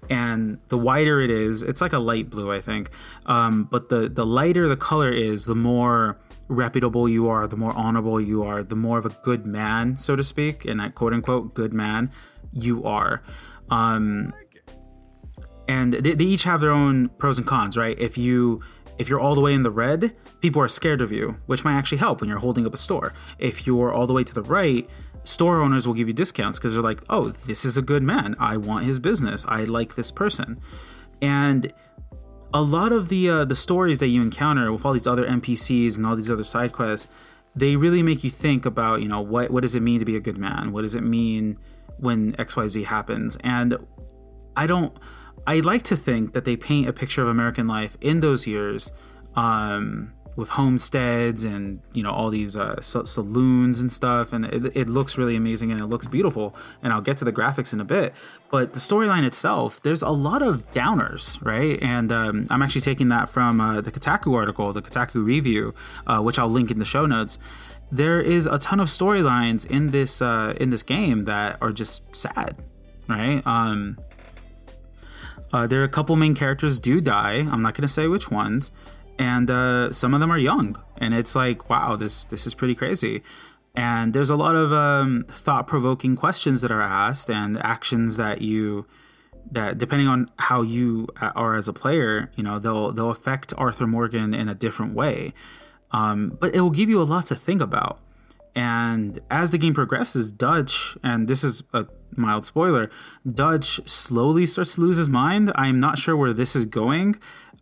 And 0.09 0.59
the 0.69 0.77
whiter 0.77 1.21
it 1.21 1.29
is, 1.29 1.61
it's 1.63 1.81
like 1.81 1.93
a 1.93 1.99
light 1.99 2.29
blue, 2.29 2.51
I 2.51 2.61
think. 2.61 2.89
Um, 3.25 3.65
but 3.65 3.89
the 3.89 4.09
the 4.09 4.25
lighter 4.25 4.67
the 4.67 4.77
color 4.77 5.11
is, 5.11 5.45
the 5.45 5.55
more 5.55 6.19
reputable 6.49 7.09
you 7.09 7.27
are, 7.27 7.47
the 7.47 7.57
more 7.57 7.73
honorable 7.73 8.19
you 8.19 8.43
are, 8.43 8.63
the 8.63 8.75
more 8.75 8.97
of 8.97 9.05
a 9.05 9.09
good 9.23 9.45
man, 9.45 9.97
so 9.97 10.15
to 10.15 10.23
speak, 10.23 10.65
and 10.65 10.79
that 10.79 10.95
quote 10.95 11.13
unquote 11.13 11.53
good 11.53 11.73
man 11.73 12.11
you 12.53 12.83
are. 12.85 13.21
Um, 13.69 14.33
and 15.67 15.93
they, 15.93 16.13
they 16.13 16.23
each 16.23 16.43
have 16.43 16.61
their 16.61 16.71
own 16.71 17.09
pros 17.09 17.37
and 17.37 17.47
cons, 17.47 17.77
right? 17.77 17.97
If 17.99 18.17
you 18.17 18.61
if 18.97 19.09
you're 19.09 19.19
all 19.19 19.35
the 19.35 19.41
way 19.41 19.53
in 19.53 19.63
the 19.63 19.71
red, 19.71 20.15
people 20.41 20.61
are 20.61 20.67
scared 20.67 21.01
of 21.01 21.11
you, 21.11 21.37
which 21.45 21.63
might 21.63 21.77
actually 21.77 21.99
help 21.99 22.19
when 22.19 22.29
you're 22.29 22.39
holding 22.39 22.65
up 22.65 22.73
a 22.73 22.77
store. 22.77 23.13
If 23.37 23.67
you're 23.67 23.93
all 23.93 24.07
the 24.07 24.13
way 24.13 24.23
to 24.23 24.33
the 24.33 24.41
right, 24.41 24.89
store 25.23 25.61
owners 25.61 25.85
will 25.85 25.93
give 25.93 26.07
you 26.07 26.13
discounts 26.13 26.57
because 26.57 26.73
they're 26.73 26.81
like, 26.81 27.01
"Oh, 27.09 27.29
this 27.45 27.65
is 27.65 27.77
a 27.77 27.81
good 27.81 28.03
man. 28.03 28.35
I 28.39 28.57
want 28.57 28.85
his 28.85 28.99
business. 28.99 29.45
I 29.47 29.65
like 29.65 29.95
this 29.95 30.11
person." 30.11 30.59
And 31.21 31.71
a 32.53 32.61
lot 32.61 32.91
of 32.91 33.09
the 33.09 33.29
uh, 33.29 33.45
the 33.45 33.55
stories 33.55 33.99
that 33.99 34.07
you 34.07 34.21
encounter 34.21 34.71
with 34.71 34.85
all 34.85 34.93
these 34.93 35.07
other 35.07 35.25
NPCs 35.25 35.97
and 35.97 36.05
all 36.05 36.15
these 36.15 36.31
other 36.31 36.43
side 36.43 36.71
quests, 36.71 37.07
they 37.55 37.75
really 37.75 38.01
make 38.03 38.23
you 38.23 38.29
think 38.29 38.65
about, 38.65 39.01
you 39.01 39.07
know, 39.07 39.21
what 39.21 39.51
what 39.51 39.61
does 39.61 39.75
it 39.75 39.81
mean 39.81 39.99
to 39.99 40.05
be 40.05 40.15
a 40.15 40.21
good 40.21 40.37
man? 40.37 40.71
What 40.71 40.83
does 40.83 40.95
it 40.95 41.03
mean 41.03 41.57
when 41.97 42.33
XYZ 42.33 42.85
happens? 42.85 43.37
And 43.43 43.77
I 44.55 44.65
don't 44.65 44.97
I 45.47 45.61
like 45.61 45.83
to 45.83 45.97
think 45.97 46.33
that 46.33 46.45
they 46.45 46.55
paint 46.55 46.87
a 46.87 46.93
picture 46.93 47.21
of 47.21 47.29
American 47.29 47.67
life 47.67 47.97
in 48.01 48.19
those 48.19 48.45
years, 48.45 48.91
um, 49.35 50.13
with 50.37 50.49
homesteads 50.49 51.43
and 51.43 51.81
you 51.93 52.03
know 52.03 52.11
all 52.11 52.29
these 52.29 52.55
uh, 52.55 52.79
saloons 52.79 53.81
and 53.81 53.91
stuff, 53.91 54.31
and 54.31 54.45
it, 54.45 54.77
it, 54.77 54.87
looks 54.87 55.17
really 55.17 55.35
amazing 55.35 55.71
and 55.71 55.81
it 55.81 55.87
looks 55.87 56.05
beautiful. 56.07 56.55
And 56.83 56.93
I'll 56.93 57.01
get 57.01 57.17
to 57.17 57.25
the 57.25 57.33
graphics 57.33 57.73
in 57.73 57.81
a 57.81 57.85
bit, 57.85 58.13
but 58.51 58.73
the 58.73 58.79
storyline 58.79 59.25
itself, 59.25 59.81
there's 59.81 60.03
a 60.03 60.09
lot 60.09 60.43
of 60.43 60.71
downers, 60.73 61.43
right? 61.43 61.81
And 61.81 62.11
um, 62.11 62.47
I'm 62.51 62.61
actually 62.61 62.81
taking 62.81 63.07
that 63.07 63.29
from 63.29 63.59
uh, 63.59 63.81
the 63.81 63.91
Kotaku 63.91 64.35
article, 64.35 64.71
the 64.73 64.81
Kotaku 64.81 65.25
review, 65.25 65.73
uh, 66.05 66.21
which 66.21 66.37
I'll 66.37 66.49
link 66.49 66.69
in 66.69 66.77
the 66.77 66.85
show 66.85 67.07
notes. 67.07 67.39
there 67.91 68.21
is 68.21 68.45
a 68.45 68.59
ton 68.59 68.79
of 68.79 68.89
storylines 68.89 69.65
in 69.65 69.89
this 69.89 70.21
uh, 70.21 70.53
in 70.61 70.69
this 70.69 70.83
game 70.83 71.25
that 71.25 71.57
are 71.61 71.71
just 71.71 72.03
sad, 72.15 72.55
right? 73.09 73.41
Um, 73.47 73.97
uh, 75.53 75.67
there 75.67 75.81
are 75.81 75.85
a 75.85 75.89
couple 75.89 76.15
main 76.15 76.35
characters 76.35 76.79
do 76.79 77.01
die. 77.01 77.47
I'm 77.49 77.61
not 77.61 77.73
to 77.87 77.93
say 77.93 78.07
which 78.07 78.29
ones, 78.29 78.71
and 79.17 79.49
uh, 79.49 79.91
some 79.91 80.13
of 80.13 80.19
them 80.19 80.31
are 80.31 80.37
young, 80.37 80.81
and 80.97 81.13
it's 81.13 81.35
like, 81.35 81.69
wow, 81.69 81.95
this 81.95 82.25
this 82.25 82.45
is 82.45 82.53
pretty 82.53 82.75
crazy. 82.75 83.23
And 83.75 84.11
there's 84.13 84.31
a 84.31 84.35
lot 84.35 84.55
of 84.55 84.73
um, 84.73 85.25
thought 85.29 85.67
provoking 85.67 86.15
questions 86.15 86.61
that 86.61 86.71
are 86.71 86.81
asked 86.81 87.29
and 87.29 87.57
actions 87.59 88.17
that 88.17 88.41
you 88.41 88.85
that 89.51 89.77
depending 89.77 90.07
on 90.07 90.29
how 90.37 90.61
you 90.61 91.07
are 91.21 91.55
as 91.55 91.67
a 91.67 91.73
player, 91.73 92.31
you 92.35 92.43
know, 92.43 92.59
they'll 92.59 92.91
they'll 92.91 93.11
affect 93.11 93.53
Arthur 93.57 93.87
Morgan 93.87 94.33
in 94.33 94.49
a 94.49 94.55
different 94.55 94.93
way. 94.93 95.33
Um, 95.91 96.37
but 96.39 96.53
it 96.53 96.61
will 96.61 96.71
give 96.71 96.89
you 96.89 97.01
a 97.01 97.03
lot 97.03 97.27
to 97.27 97.35
think 97.35 97.61
about. 97.61 97.99
And 98.57 99.21
as 99.29 99.51
the 99.51 99.59
game 99.59 99.75
progresses, 99.75 100.31
Dutch, 100.31 100.97
and 101.03 101.27
this 101.27 101.43
is 101.43 101.61
a 101.73 101.85
mild 102.15 102.43
spoiler, 102.43 102.89
Dutch 103.31 103.79
slowly 103.87 104.47
starts 104.47 104.73
to 104.75 104.81
lose 104.81 104.97
his 104.97 105.09
mind. 105.09 105.51
I'm 105.53 105.79
not 105.79 105.99
sure 105.99 106.17
where 106.17 106.33
this 106.33 106.55
is 106.55 106.65
going. 106.65 107.17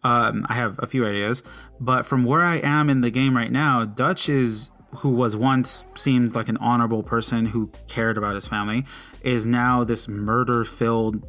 Um, 0.05 0.45
I 0.47 0.53
have 0.53 0.79
a 0.79 0.87
few 0.87 1.05
ideas, 1.05 1.43
but 1.81 2.05
from 2.05 2.23
where 2.23 2.39
I 2.39 2.59
am 2.59 2.89
in 2.89 3.01
the 3.01 3.09
game 3.09 3.35
right 3.35 3.51
now, 3.51 3.83
Dutch 3.83 4.29
is 4.29 4.71
who 4.91 5.09
was 5.09 5.35
once 5.35 5.83
seemed 5.95 6.33
like 6.33 6.47
an 6.47 6.55
honorable 6.57 7.03
person 7.03 7.47
who 7.47 7.69
cared 7.89 8.17
about 8.17 8.35
his 8.35 8.47
family 8.47 8.85
is 9.21 9.45
now 9.45 9.83
this 9.83 10.07
murder 10.07 10.63
filled 10.63 11.21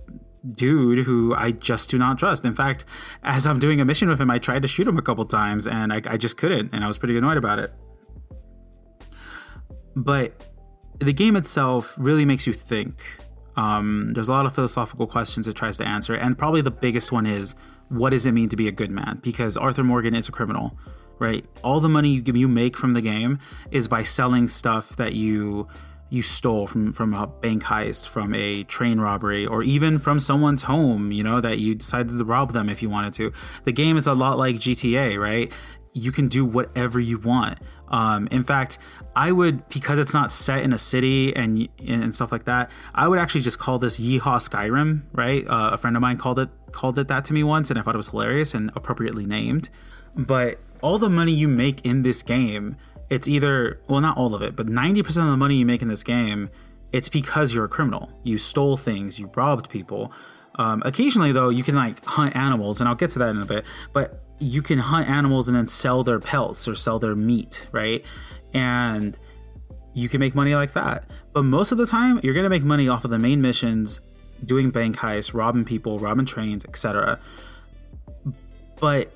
dude 0.52 1.04
who 1.04 1.34
I 1.34 1.50
just 1.50 1.90
do 1.90 1.98
not 1.98 2.20
trust. 2.20 2.44
In 2.44 2.54
fact, 2.54 2.84
as 3.24 3.48
I'm 3.48 3.58
doing 3.58 3.80
a 3.80 3.84
mission 3.84 4.08
with 4.08 4.20
him, 4.20 4.30
I 4.30 4.38
tried 4.38 4.62
to 4.62 4.68
shoot 4.68 4.86
him 4.86 4.96
a 4.96 5.02
couple 5.02 5.24
times 5.24 5.66
and 5.66 5.92
I, 5.92 6.02
I 6.06 6.16
just 6.16 6.36
couldn't, 6.36 6.72
and 6.72 6.84
I 6.84 6.86
was 6.86 6.98
pretty 6.98 7.18
annoyed 7.18 7.36
about 7.36 7.58
it. 7.58 7.72
But 9.96 10.46
the 11.00 11.12
game 11.12 11.36
itself 11.36 11.94
really 11.96 12.24
makes 12.24 12.46
you 12.46 12.52
think. 12.52 13.02
Um, 13.56 14.12
there's 14.12 14.28
a 14.28 14.32
lot 14.32 14.44
of 14.44 14.54
philosophical 14.54 15.06
questions 15.06 15.48
it 15.48 15.54
tries 15.54 15.78
to 15.78 15.86
answer, 15.86 16.14
and 16.14 16.36
probably 16.36 16.60
the 16.60 16.70
biggest 16.70 17.10
one 17.10 17.26
is 17.26 17.54
what 17.88 18.10
does 18.10 18.26
it 18.26 18.32
mean 18.32 18.48
to 18.50 18.56
be 18.56 18.68
a 18.68 18.72
good 18.72 18.90
man? 18.90 19.20
Because 19.22 19.56
Arthur 19.56 19.84
Morgan 19.84 20.14
is 20.14 20.28
a 20.28 20.32
criminal, 20.32 20.76
right? 21.18 21.44
All 21.64 21.80
the 21.80 21.88
money 21.88 22.10
you, 22.10 22.22
you 22.34 22.48
make 22.48 22.76
from 22.76 22.92
the 22.92 23.00
game 23.00 23.38
is 23.70 23.88
by 23.88 24.02
selling 24.02 24.48
stuff 24.48 24.96
that 24.96 25.14
you 25.14 25.66
you 26.08 26.22
stole 26.22 26.68
from 26.68 26.92
from 26.92 27.14
a 27.14 27.26
bank 27.26 27.62
heist, 27.64 28.06
from 28.06 28.34
a 28.34 28.62
train 28.64 29.00
robbery, 29.00 29.46
or 29.46 29.62
even 29.62 29.98
from 29.98 30.20
someone's 30.20 30.62
home, 30.62 31.10
you 31.10 31.24
know, 31.24 31.40
that 31.40 31.58
you 31.58 31.74
decided 31.74 32.16
to 32.16 32.24
rob 32.24 32.52
them 32.52 32.68
if 32.68 32.82
you 32.82 32.90
wanted 32.90 33.12
to. 33.14 33.32
The 33.64 33.72
game 33.72 33.96
is 33.96 34.06
a 34.06 34.14
lot 34.14 34.38
like 34.38 34.56
GTA, 34.56 35.18
right? 35.18 35.52
You 35.96 36.12
can 36.12 36.28
do 36.28 36.44
whatever 36.44 37.00
you 37.00 37.18
want. 37.18 37.58
Um, 37.88 38.28
in 38.30 38.44
fact, 38.44 38.78
I 39.14 39.32
would 39.32 39.68
because 39.68 39.98
it's 39.98 40.12
not 40.12 40.32
set 40.32 40.62
in 40.62 40.72
a 40.72 40.78
city 40.78 41.34
and 41.34 41.68
and 41.86 42.14
stuff 42.14 42.32
like 42.32 42.44
that. 42.44 42.70
I 42.94 43.08
would 43.08 43.18
actually 43.18 43.42
just 43.42 43.58
call 43.58 43.78
this 43.78 43.98
Yeehaw 43.98 44.20
Skyrim, 44.20 45.02
right? 45.12 45.46
Uh, 45.48 45.70
a 45.72 45.78
friend 45.78 45.96
of 45.96 46.02
mine 46.02 46.18
called 46.18 46.38
it 46.38 46.48
called 46.72 46.98
it 46.98 47.08
that 47.08 47.24
to 47.26 47.32
me 47.32 47.42
once, 47.42 47.70
and 47.70 47.78
I 47.78 47.82
thought 47.82 47.94
it 47.94 47.98
was 47.98 48.08
hilarious 48.08 48.54
and 48.54 48.70
appropriately 48.74 49.26
named. 49.26 49.68
But 50.14 50.60
all 50.82 50.98
the 50.98 51.10
money 51.10 51.32
you 51.32 51.48
make 51.48 51.84
in 51.84 52.02
this 52.02 52.22
game 52.22 52.76
it's 53.10 53.28
either 53.28 53.80
well 53.88 54.00
not 54.00 54.16
all 54.16 54.34
of 54.34 54.42
it 54.42 54.56
but 54.56 54.66
90% 54.66 55.06
of 55.08 55.14
the 55.14 55.36
money 55.36 55.56
you 55.56 55.66
make 55.66 55.82
in 55.82 55.88
this 55.88 56.02
game 56.02 56.50
it's 56.92 57.08
because 57.08 57.54
you're 57.54 57.64
a 57.64 57.68
criminal 57.68 58.10
you 58.22 58.38
stole 58.38 58.76
things 58.76 59.18
you 59.18 59.30
robbed 59.34 59.68
people 59.70 60.12
um, 60.56 60.82
occasionally 60.84 61.32
though 61.32 61.48
you 61.48 61.62
can 61.62 61.74
like 61.74 62.04
hunt 62.04 62.34
animals 62.34 62.80
and 62.80 62.88
i'll 62.88 62.94
get 62.94 63.10
to 63.10 63.18
that 63.18 63.30
in 63.30 63.40
a 63.40 63.46
bit 63.46 63.64
but 63.92 64.22
you 64.38 64.62
can 64.62 64.78
hunt 64.78 65.08
animals 65.08 65.48
and 65.48 65.56
then 65.56 65.68
sell 65.68 66.04
their 66.04 66.20
pelts 66.20 66.68
or 66.68 66.74
sell 66.74 66.98
their 66.98 67.14
meat 67.14 67.66
right? 67.72 68.04
And 68.54 69.16
you 69.94 70.08
can 70.08 70.20
make 70.20 70.34
money 70.34 70.54
like 70.54 70.72
that. 70.74 71.04
But 71.32 71.42
most 71.42 71.72
of 71.72 71.78
the 71.78 71.86
time 71.86 72.20
you're 72.22 72.34
going 72.34 72.44
to 72.44 72.50
make 72.50 72.64
money 72.64 72.88
off 72.88 73.04
of 73.04 73.10
the 73.10 73.18
main 73.18 73.40
missions 73.40 74.00
doing 74.44 74.70
bank 74.70 74.96
heists 74.96 75.32
robbing 75.32 75.64
people 75.64 75.98
robbing 75.98 76.26
trains 76.26 76.62
etc 76.66 77.18
but 78.78 79.10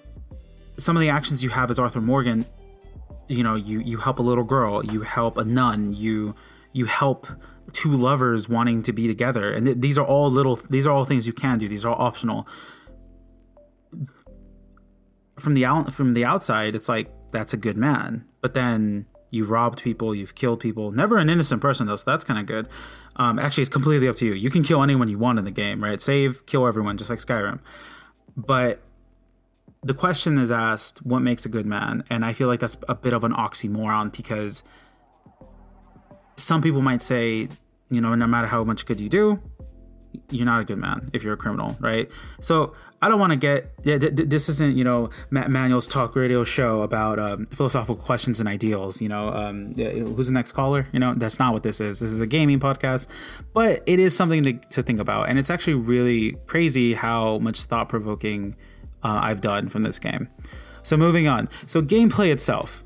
some 0.78 0.96
of 0.96 1.02
the 1.02 1.10
actions 1.10 1.44
you 1.44 1.50
have 1.50 1.70
as 1.70 1.78
arthur 1.78 2.00
morgan. 2.00 2.46
You 3.28 3.44
know 3.44 3.54
you 3.54 3.80
you 3.80 3.98
help 3.98 4.18
a 4.18 4.22
little 4.22 4.44
girl 4.44 4.84
you 4.84 5.02
help 5.02 5.36
a 5.36 5.44
nun 5.44 5.92
you 5.92 6.34
you 6.72 6.86
help 6.86 7.26
two 7.72 7.92
lovers 7.92 8.48
wanting 8.48 8.82
to 8.82 8.92
be 8.92 9.06
together. 9.06 9.52
And 9.52 9.66
th- 9.66 9.78
these 9.80 9.98
are 9.98 10.06
all 10.06 10.30
little 10.30 10.56
these 10.68 10.86
are 10.86 10.90
all 10.90 11.04
things 11.04 11.26
you 11.26 11.32
can 11.32 11.58
do. 11.58 11.68
These 11.68 11.84
are 11.84 11.94
all 11.94 12.06
optional 12.06 12.46
from 15.40 15.54
the 15.54 15.64
out 15.64 15.92
from 15.92 16.14
the 16.14 16.24
outside 16.24 16.74
it's 16.74 16.88
like 16.88 17.10
that's 17.32 17.52
a 17.52 17.56
good 17.56 17.76
man. 17.76 18.24
But 18.40 18.54
then 18.54 19.06
you've 19.30 19.50
robbed 19.50 19.82
people 19.82 20.14
you've 20.14 20.34
killed 20.34 20.60
people. 20.60 20.90
Never 20.92 21.18
an 21.18 21.30
innocent 21.30 21.60
person 21.60 21.86
though 21.86 21.96
so 21.96 22.10
that's 22.10 22.24
kind 22.24 22.38
of 22.38 22.46
good. 22.46 22.68
Um, 23.16 23.38
actually 23.38 23.62
it's 23.62 23.70
completely 23.70 24.08
up 24.08 24.16
to 24.16 24.26
you. 24.26 24.34
You 24.34 24.50
can 24.50 24.62
kill 24.62 24.82
anyone 24.82 25.08
you 25.08 25.18
want 25.18 25.38
in 25.38 25.44
the 25.44 25.50
game 25.50 25.82
right? 25.82 26.00
Save 26.00 26.46
kill 26.46 26.66
everyone 26.66 26.96
just 26.96 27.10
like 27.10 27.18
skyrim. 27.18 27.60
But 28.36 28.80
the 29.82 29.94
question 29.94 30.38
is 30.38 30.50
asked, 30.50 31.04
what 31.04 31.20
makes 31.20 31.46
a 31.46 31.48
good 31.48 31.66
man? 31.66 32.04
And 32.10 32.24
I 32.24 32.32
feel 32.32 32.48
like 32.48 32.60
that's 32.60 32.76
a 32.88 32.94
bit 32.94 33.12
of 33.12 33.24
an 33.24 33.32
oxymoron 33.32 34.12
because 34.12 34.62
some 36.36 36.60
people 36.62 36.82
might 36.82 37.02
say, 37.02 37.48
you 37.90 38.00
know, 38.00 38.14
no 38.14 38.26
matter 38.26 38.46
how 38.46 38.62
much 38.64 38.86
good 38.86 39.00
you 39.00 39.08
do, 39.08 39.40
you're 40.30 40.46
not 40.46 40.60
a 40.60 40.64
good 40.64 40.78
man 40.78 41.10
if 41.12 41.22
you're 41.22 41.34
a 41.34 41.36
criminal, 41.36 41.76
right? 41.80 42.08
So 42.40 42.74
I 43.02 43.08
don't 43.08 43.18
want 43.18 43.32
to 43.32 43.36
get 43.36 43.82
this 43.82 44.48
isn't 44.48 44.76
you 44.76 44.84
know 44.84 45.10
Matt 45.30 45.50
Manuel's 45.50 45.88
talk 45.88 46.14
radio 46.14 46.44
show 46.44 46.82
about 46.82 47.18
um, 47.18 47.46
philosophical 47.46 47.96
questions 47.96 48.40
and 48.40 48.48
ideals. 48.48 49.00
You 49.00 49.08
know, 49.08 49.28
um, 49.28 49.74
who's 49.74 50.26
the 50.26 50.32
next 50.32 50.52
caller? 50.52 50.86
You 50.92 51.00
know, 51.00 51.14
that's 51.14 51.38
not 51.38 51.52
what 51.52 51.62
this 51.62 51.80
is. 51.80 52.00
This 52.00 52.10
is 52.10 52.20
a 52.20 52.26
gaming 52.26 52.60
podcast, 52.60 53.06
but 53.54 53.82
it 53.86 53.98
is 53.98 54.14
something 54.14 54.42
to, 54.44 54.52
to 54.52 54.82
think 54.82 55.00
about, 55.00 55.28
and 55.28 55.38
it's 55.38 55.50
actually 55.50 55.74
really 55.74 56.32
crazy 56.46 56.92
how 56.94 57.38
much 57.38 57.62
thought 57.62 57.88
provoking 57.88 58.54
uh, 59.02 59.20
I've 59.22 59.40
done 59.40 59.68
from 59.68 59.82
this 59.82 59.98
game. 59.98 60.28
So 60.82 60.96
moving 60.96 61.26
on. 61.26 61.48
So 61.66 61.82
gameplay 61.82 62.32
itself. 62.32 62.84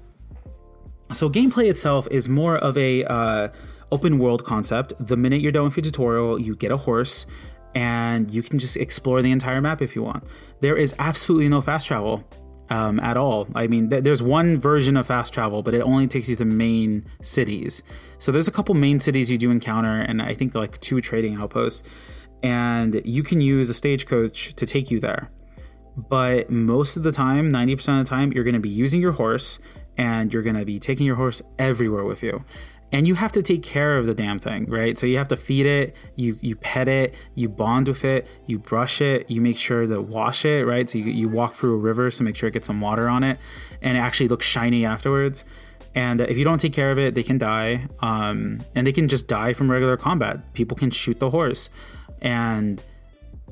So 1.12 1.28
gameplay 1.28 1.68
itself 1.68 2.08
is 2.10 2.28
more 2.28 2.56
of 2.56 2.76
a 2.76 3.04
uh, 3.04 3.48
open 3.94 4.18
world 4.18 4.44
concept. 4.44 4.92
The 4.98 5.16
minute 5.16 5.40
you're 5.40 5.52
done 5.52 5.64
with 5.64 5.76
your 5.76 5.84
tutorial, 5.84 6.40
you 6.40 6.56
get 6.56 6.72
a 6.72 6.76
horse, 6.76 7.26
and 7.74 8.30
you 8.30 8.42
can 8.42 8.58
just 8.58 8.76
explore 8.76 9.22
the 9.22 9.30
entire 9.30 9.60
map 9.60 9.80
if 9.80 9.94
you 9.94 10.02
want. 10.02 10.24
There 10.60 10.76
is 10.76 10.94
absolutely 10.98 11.48
no 11.48 11.60
fast 11.60 11.86
travel 11.86 12.24
um, 12.70 12.98
at 13.00 13.16
all. 13.16 13.46
I 13.54 13.68
mean, 13.68 13.88
th- 13.90 14.02
there's 14.02 14.22
one 14.22 14.58
version 14.58 14.96
of 14.96 15.06
fast 15.06 15.32
travel, 15.32 15.62
but 15.62 15.74
it 15.74 15.82
only 15.82 16.08
takes 16.08 16.28
you 16.28 16.36
to 16.36 16.44
main 16.44 17.06
cities. 17.22 17.82
So 18.18 18.32
there's 18.32 18.48
a 18.48 18.52
couple 18.52 18.74
main 18.74 18.98
cities 18.98 19.30
you 19.30 19.38
do 19.38 19.50
encounter, 19.52 20.00
and 20.00 20.20
I 20.20 20.34
think 20.34 20.56
like 20.56 20.80
two 20.80 21.00
trading 21.00 21.38
outposts, 21.38 21.84
and 22.42 23.00
you 23.04 23.22
can 23.22 23.40
use 23.40 23.70
a 23.70 23.74
stagecoach 23.74 24.54
to 24.56 24.66
take 24.66 24.90
you 24.90 24.98
there 24.98 25.30
but 25.96 26.50
most 26.50 26.96
of 26.96 27.02
the 27.02 27.12
time 27.12 27.50
90% 27.50 28.00
of 28.00 28.04
the 28.04 28.08
time 28.08 28.32
you're 28.32 28.44
going 28.44 28.54
to 28.54 28.60
be 28.60 28.68
using 28.68 29.00
your 29.00 29.12
horse 29.12 29.58
and 29.96 30.32
you're 30.32 30.42
going 30.42 30.56
to 30.56 30.64
be 30.64 30.78
taking 30.80 31.06
your 31.06 31.16
horse 31.16 31.40
everywhere 31.58 32.04
with 32.04 32.22
you 32.22 32.44
and 32.94 33.08
you 33.08 33.16
have 33.16 33.32
to 33.32 33.42
take 33.42 33.64
care 33.64 33.98
of 33.98 34.06
the 34.06 34.14
damn 34.14 34.38
thing 34.38 34.66
right? 34.66 34.96
So 34.96 35.06
you 35.06 35.18
have 35.18 35.28
to 35.28 35.36
feed 35.36 35.66
it 35.66 35.94
you 36.14 36.38
you 36.40 36.54
pet 36.54 36.88
it 36.88 37.12
you 37.34 37.48
bond 37.48 37.88
with 37.88 38.04
it 38.04 38.26
you 38.46 38.58
brush 38.58 39.00
it 39.00 39.28
you 39.28 39.40
make 39.40 39.58
sure 39.58 39.84
to 39.84 40.00
wash 40.00 40.44
it 40.44 40.64
right? 40.64 40.88
So 40.88 40.98
you, 40.98 41.06
you 41.06 41.28
walk 41.28 41.56
through 41.56 41.74
a 41.74 41.78
river 41.78 42.08
to 42.08 42.22
make 42.22 42.36
sure 42.36 42.48
it 42.48 42.52
gets 42.52 42.68
some 42.68 42.80
water 42.80 43.08
on 43.08 43.24
it 43.24 43.38
and 43.82 43.98
it 43.98 44.00
actually 44.00 44.28
looks 44.28 44.46
shiny 44.46 44.86
afterwards. 44.86 45.44
And 45.96 46.20
if 46.20 46.38
you 46.38 46.44
don't 46.44 46.60
take 46.60 46.72
care 46.72 46.92
of 46.92 46.98
it 46.98 47.16
they 47.16 47.24
can 47.24 47.36
die 47.36 47.88
um, 47.98 48.60
and 48.76 48.86
they 48.86 48.92
can 48.92 49.08
just 49.08 49.26
die 49.26 49.52
from 49.54 49.68
regular 49.68 49.96
combat. 49.96 50.54
People 50.54 50.76
can 50.76 50.90
shoot 50.92 51.18
the 51.18 51.30
horse. 51.30 51.70
And 52.22 52.80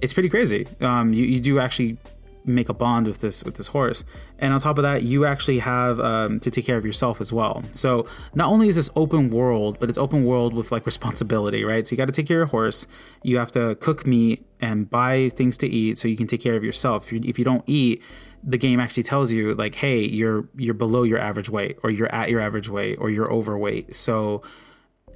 it's 0.01 0.13
pretty 0.13 0.29
crazy. 0.29 0.69
Um, 0.81 1.13
you, 1.13 1.25
you 1.25 1.41
do 1.41 1.59
actually 1.59 1.99
make 2.45 2.69
a 2.69 2.75
bond 2.75 3.07
with 3.07 3.21
this 3.21 3.45
with 3.45 3.57
this 3.57 3.69
horse. 3.69 4.05
And 4.39 4.53
on 4.53 4.61
top 4.61 4.79
of 4.79 4.83
that 4.83 5.03
you 5.03 5.25
actually 5.25 5.59
have 5.61 6.01
um, 6.01 6.41
to 6.41 6.51
take 6.51 6.67
care 6.67 6.77
of 6.77 6.85
yourself 6.85 7.21
as 7.21 7.33
well. 7.33 7.63
So 7.73 8.07
not 8.35 8.49
only 8.49 8.69
is 8.69 8.77
this 8.77 8.91
open 8.97 9.31
world 9.31 9.79
but 9.81 9.89
it's 9.89 9.99
open 9.99 10.25
world 10.25 10.55
with 10.55 10.73
like 10.73 10.87
responsibility 10.87 11.65
right? 11.65 11.87
So 11.87 11.93
you 11.93 11.97
got 11.97 12.07
to 12.07 12.13
take 12.13 12.27
care 12.27 12.43
of 12.43 12.49
your 12.49 12.51
horse. 12.51 12.87
You 13.23 13.39
have 13.39 13.53
to 13.53 13.75
cook 13.77 14.07
meat 14.07 14.47
and 14.61 14.89
buy 14.89 15.31
things 15.31 15.57
to 15.59 15.69
eat 15.69 15.99
so 15.99 16.09
you 16.09 16.17
can 16.17 16.27
take 16.27 16.41
care 16.41 16.57
of 16.57 16.65
yourself. 16.65 17.07
If 17.07 17.13
you, 17.13 17.21
if 17.25 17.39
you 17.39 17.45
don't 17.45 17.65
eat 17.67 18.03
the 18.45 18.59
game 18.59 18.81
actually 18.81 19.05
tells 19.05 19.31
you 19.31 19.55
like 19.55 19.75
hey 19.75 20.01
you're 20.01 20.49
you're 20.57 20.75
below 20.75 21.05
your 21.05 21.19
average 21.19 21.49
weight 21.49 21.79
or 21.85 21.91
you're 21.91 22.13
at 22.13 22.29
your 22.29 22.41
average 22.41 22.69
weight 22.69 22.99
or 23.01 23.11
you're 23.11 23.33
overweight. 23.33 23.95
So 23.95 24.43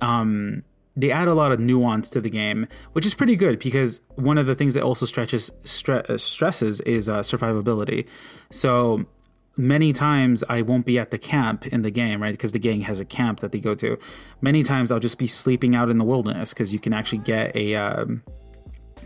um 0.00 0.62
they 0.96 1.10
add 1.10 1.28
a 1.28 1.34
lot 1.34 1.52
of 1.52 1.60
nuance 1.60 2.08
to 2.10 2.20
the 2.20 2.30
game, 2.30 2.66
which 2.92 3.04
is 3.04 3.14
pretty 3.14 3.36
good 3.36 3.58
because 3.58 4.00
one 4.14 4.38
of 4.38 4.46
the 4.46 4.54
things 4.54 4.74
that 4.74 4.82
also 4.82 5.04
stretches 5.04 5.50
stre- 5.64 6.08
uh, 6.08 6.16
stresses 6.16 6.80
is 6.82 7.08
uh, 7.08 7.18
survivability. 7.18 8.06
So 8.50 9.04
many 9.58 9.92
times 9.92 10.42
I 10.48 10.62
won't 10.62 10.86
be 10.86 10.98
at 10.98 11.10
the 11.10 11.18
camp 11.18 11.66
in 11.66 11.82
the 11.82 11.90
game, 11.90 12.22
right? 12.22 12.32
Because 12.32 12.52
the 12.52 12.58
gang 12.58 12.80
has 12.82 12.98
a 12.98 13.04
camp 13.04 13.40
that 13.40 13.52
they 13.52 13.60
go 13.60 13.74
to. 13.74 13.98
Many 14.40 14.62
times 14.62 14.90
I'll 14.90 14.98
just 14.98 15.18
be 15.18 15.26
sleeping 15.26 15.74
out 15.74 15.90
in 15.90 15.98
the 15.98 16.04
wilderness 16.04 16.54
because 16.54 16.72
you 16.72 16.78
can 16.78 16.94
actually 16.94 17.18
get 17.18 17.54
a 17.54 17.74
um, 17.74 18.22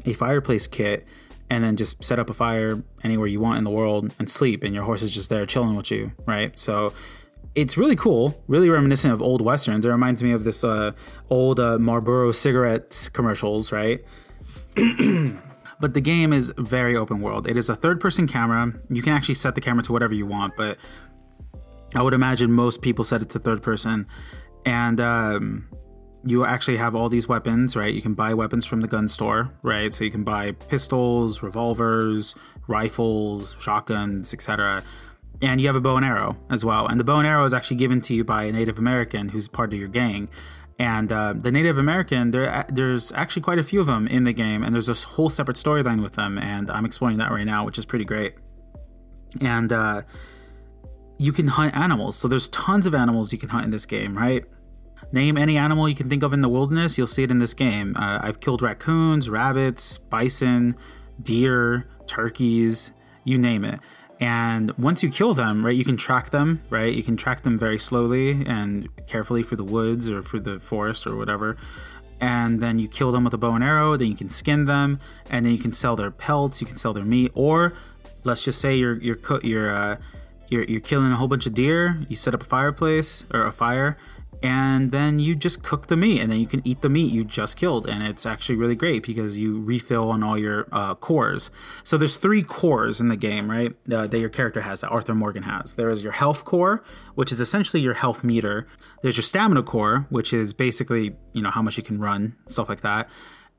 a 0.06 0.12
fireplace 0.12 0.66
kit 0.66 1.06
and 1.50 1.64
then 1.64 1.76
just 1.76 2.02
set 2.04 2.20
up 2.20 2.30
a 2.30 2.34
fire 2.34 2.80
anywhere 3.02 3.26
you 3.26 3.40
want 3.40 3.58
in 3.58 3.64
the 3.64 3.70
world 3.70 4.14
and 4.20 4.30
sleep, 4.30 4.62
and 4.62 4.72
your 4.72 4.84
horse 4.84 5.02
is 5.02 5.10
just 5.10 5.28
there 5.28 5.44
chilling 5.46 5.74
with 5.74 5.90
you, 5.90 6.12
right? 6.24 6.56
So 6.56 6.92
it's 7.54 7.76
really 7.76 7.96
cool, 7.96 8.42
really 8.48 8.68
reminiscent 8.68 9.12
of 9.12 9.20
old 9.20 9.40
westerns. 9.40 9.84
It 9.84 9.88
reminds 9.88 10.22
me 10.22 10.32
of 10.32 10.44
this 10.44 10.62
uh, 10.62 10.92
old 11.30 11.58
uh, 11.58 11.78
Marlboro 11.78 12.32
cigarette 12.32 13.10
commercials, 13.12 13.72
right? 13.72 14.04
but 15.80 15.94
the 15.94 16.00
game 16.00 16.32
is 16.32 16.52
very 16.58 16.96
open 16.96 17.20
world. 17.20 17.48
It 17.48 17.56
is 17.56 17.68
a 17.68 17.76
third 17.76 18.00
person 18.00 18.28
camera. 18.28 18.72
You 18.88 19.02
can 19.02 19.12
actually 19.12 19.34
set 19.34 19.54
the 19.54 19.60
camera 19.60 19.82
to 19.84 19.92
whatever 19.92 20.14
you 20.14 20.26
want, 20.26 20.56
but 20.56 20.78
I 21.94 22.02
would 22.02 22.14
imagine 22.14 22.52
most 22.52 22.82
people 22.82 23.04
set 23.04 23.20
it 23.22 23.30
to 23.30 23.38
third 23.38 23.62
person. 23.62 24.06
And 24.64 25.00
um, 25.00 25.68
you 26.24 26.44
actually 26.44 26.76
have 26.76 26.94
all 26.94 27.08
these 27.08 27.28
weapons, 27.28 27.74
right? 27.74 27.92
You 27.92 28.02
can 28.02 28.14
buy 28.14 28.34
weapons 28.34 28.66
from 28.66 28.80
the 28.80 28.88
gun 28.88 29.08
store, 29.08 29.52
right? 29.62 29.92
So 29.92 30.04
you 30.04 30.10
can 30.10 30.22
buy 30.22 30.52
pistols, 30.52 31.42
revolvers, 31.42 32.34
rifles, 32.68 33.56
shotguns, 33.58 34.32
etc. 34.32 34.84
And 35.42 35.60
you 35.60 35.66
have 35.68 35.76
a 35.76 35.80
bow 35.80 35.96
and 35.96 36.04
arrow 36.04 36.36
as 36.50 36.64
well. 36.64 36.86
And 36.86 37.00
the 37.00 37.04
bow 37.04 37.18
and 37.18 37.26
arrow 37.26 37.44
is 37.44 37.54
actually 37.54 37.78
given 37.78 38.00
to 38.02 38.14
you 38.14 38.24
by 38.24 38.44
a 38.44 38.52
Native 38.52 38.78
American 38.78 39.28
who's 39.28 39.48
part 39.48 39.72
of 39.72 39.78
your 39.78 39.88
gang. 39.88 40.28
And 40.78 41.12
uh, 41.12 41.34
the 41.36 41.52
Native 41.52 41.78
American, 41.78 42.30
there, 42.30 42.66
there's 42.70 43.12
actually 43.12 43.42
quite 43.42 43.58
a 43.58 43.62
few 43.62 43.80
of 43.80 43.86
them 43.86 44.06
in 44.06 44.24
the 44.24 44.32
game, 44.32 44.62
and 44.62 44.74
there's 44.74 44.86
this 44.86 45.04
whole 45.04 45.28
separate 45.28 45.56
storyline 45.56 46.02
with 46.02 46.14
them. 46.14 46.38
And 46.38 46.70
I'm 46.70 46.84
exploring 46.84 47.18
that 47.18 47.30
right 47.30 47.44
now, 47.44 47.64
which 47.64 47.78
is 47.78 47.84
pretty 47.84 48.04
great. 48.04 48.34
And 49.40 49.72
uh, 49.72 50.02
you 51.18 51.32
can 51.32 51.48
hunt 51.48 51.76
animals. 51.76 52.16
So 52.16 52.28
there's 52.28 52.48
tons 52.48 52.86
of 52.86 52.94
animals 52.94 53.30
you 53.30 53.38
can 53.38 53.50
hunt 53.50 53.64
in 53.64 53.70
this 53.70 53.84
game, 53.84 54.16
right? 54.16 54.44
Name 55.12 55.36
any 55.36 55.58
animal 55.58 55.88
you 55.88 55.94
can 55.94 56.08
think 56.08 56.22
of 56.22 56.32
in 56.32 56.40
the 56.40 56.48
wilderness, 56.48 56.96
you'll 56.96 57.06
see 57.06 57.24
it 57.24 57.30
in 57.30 57.38
this 57.38 57.52
game. 57.52 57.96
Uh, 57.96 58.20
I've 58.22 58.40
killed 58.40 58.62
raccoons, 58.62 59.28
rabbits, 59.28 59.98
bison, 59.98 60.76
deer, 61.22 61.88
turkeys, 62.06 62.92
you 63.24 63.36
name 63.36 63.64
it. 63.64 63.80
And 64.20 64.70
once 64.72 65.02
you 65.02 65.08
kill 65.08 65.32
them, 65.32 65.64
right, 65.64 65.74
you 65.74 65.84
can 65.84 65.96
track 65.96 66.28
them, 66.30 66.60
right? 66.68 66.92
You 66.92 67.02
can 67.02 67.16
track 67.16 67.42
them 67.42 67.56
very 67.56 67.78
slowly 67.78 68.44
and 68.46 68.88
carefully 69.06 69.42
through 69.42 69.56
the 69.56 69.64
woods 69.64 70.10
or 70.10 70.22
through 70.22 70.40
the 70.40 70.60
forest 70.60 71.06
or 71.06 71.16
whatever. 71.16 71.56
And 72.20 72.62
then 72.62 72.78
you 72.78 72.86
kill 72.86 73.12
them 73.12 73.24
with 73.24 73.32
a 73.32 73.38
bow 73.38 73.54
and 73.54 73.64
arrow, 73.64 73.96
then 73.96 74.08
you 74.08 74.16
can 74.16 74.28
skin 74.28 74.66
them, 74.66 75.00
and 75.30 75.46
then 75.46 75.52
you 75.52 75.58
can 75.58 75.72
sell 75.72 75.96
their 75.96 76.10
pelts, 76.10 76.60
you 76.60 76.66
can 76.66 76.76
sell 76.76 76.92
their 76.92 77.04
meat, 77.04 77.32
or 77.34 77.72
let's 78.24 78.44
just 78.44 78.60
say 78.60 78.76
you're 78.76 78.98
you're 78.98 79.18
you're 79.42 79.74
uh, 79.74 79.96
you're, 80.48 80.64
you're 80.64 80.80
killing 80.80 81.10
a 81.12 81.16
whole 81.16 81.28
bunch 81.28 81.46
of 81.46 81.54
deer. 81.54 82.04
You 82.10 82.16
set 82.16 82.34
up 82.34 82.42
a 82.42 82.44
fireplace 82.44 83.24
or 83.32 83.46
a 83.46 83.52
fire, 83.52 83.96
and 84.42 84.90
then 84.90 85.18
you 85.18 85.34
just 85.34 85.62
cook 85.62 85.88
the 85.88 85.96
meat 85.96 86.20
and 86.20 86.32
then 86.32 86.40
you 86.40 86.46
can 86.46 86.66
eat 86.66 86.80
the 86.80 86.88
meat 86.88 87.12
you 87.12 87.24
just 87.24 87.56
killed 87.56 87.86
and 87.86 88.02
it's 88.02 88.24
actually 88.24 88.54
really 88.56 88.74
great 88.74 89.02
because 89.02 89.38
you 89.38 89.60
refill 89.60 90.10
on 90.10 90.22
all 90.22 90.38
your 90.38 90.66
uh, 90.72 90.94
cores. 90.94 91.50
So 91.84 91.98
there's 91.98 92.16
three 92.16 92.42
cores 92.42 93.00
in 93.00 93.08
the 93.08 93.16
game 93.16 93.50
right 93.50 93.72
uh, 93.92 94.06
that 94.06 94.18
your 94.18 94.30
character 94.30 94.62
has 94.62 94.80
that 94.80 94.88
arthur 94.88 95.14
morgan 95.14 95.42
has. 95.42 95.74
There 95.74 95.90
is 95.90 96.02
your 96.02 96.12
health 96.12 96.44
core 96.44 96.82
which 97.14 97.32
is 97.32 97.40
essentially 97.40 97.82
your 97.82 97.94
health 97.94 98.24
meter. 98.24 98.66
There's 99.02 99.16
your 99.16 99.24
stamina 99.24 99.62
core 99.62 100.06
which 100.08 100.32
is 100.32 100.52
basically 100.52 101.14
you 101.32 101.42
know 101.42 101.50
how 101.50 101.62
much 101.62 101.76
you 101.76 101.82
can 101.82 102.00
run 102.00 102.36
stuff 102.46 102.68
like 102.68 102.80
that. 102.80 103.08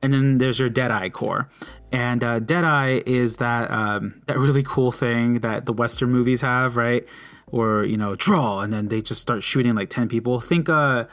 And 0.04 0.12
then 0.12 0.38
there's 0.38 0.58
your 0.58 0.68
Deadeye 0.68 1.10
core, 1.10 1.48
and 1.92 2.24
uh, 2.24 2.40
Deadeye 2.40 3.02
is 3.06 3.36
that 3.36 3.70
um, 3.70 4.20
that 4.26 4.36
really 4.36 4.64
cool 4.64 4.90
thing 4.90 5.34
that 5.40 5.64
the 5.64 5.72
Western 5.72 6.10
movies 6.10 6.40
have, 6.40 6.76
right? 6.76 7.06
Or 7.52 7.84
you 7.84 7.96
know 7.96 8.16
draw 8.16 8.60
and 8.60 8.72
then 8.72 8.88
they 8.88 9.00
just 9.00 9.20
start 9.20 9.42
shooting 9.42 9.74
like 9.74 9.90
10 9.90 10.08
people. 10.08 10.40
Think 10.40 10.68
uh 10.68 11.04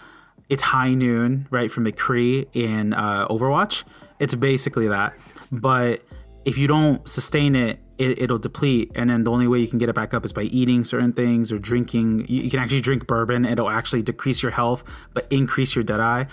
it's 0.47 0.63
high 0.63 0.95
noon 0.95 1.47
right 1.51 1.69
from 1.69 1.85
mccree 1.85 2.47
in 2.53 2.93
uh 2.93 3.27
overwatch. 3.27 3.83
It's 4.17 4.33
basically 4.33 4.87
that. 4.87 5.13
But 5.51 6.03
if 6.45 6.57
you 6.57 6.67
don't 6.67 7.07
sustain 7.07 7.55
it, 7.55 7.79
it 7.97 8.31
will 8.31 8.39
deplete 8.39 8.91
and 8.95 9.09
then 9.09 9.25
the 9.25 9.31
only 9.31 9.47
way 9.47 9.59
you 9.59 9.67
can 9.67 9.77
get 9.77 9.89
it 9.89 9.95
back 9.95 10.13
up 10.13 10.23
is 10.23 10.31
by 10.31 10.43
eating 10.43 10.85
certain 10.85 11.11
things 11.11 11.51
or 11.51 11.59
drinking. 11.59 12.25
You, 12.29 12.43
you 12.43 12.49
can 12.49 12.59
actually 12.59 12.81
drink 12.81 13.05
bourbon. 13.07 13.43
It'll 13.43 13.69
actually 13.69 14.01
decrease 14.01 14.41
your 14.41 14.53
health 14.53 14.83
but 15.13 15.27
increase 15.29 15.75
your 15.75 15.83
dead 15.83 15.99
eye. 15.99 16.27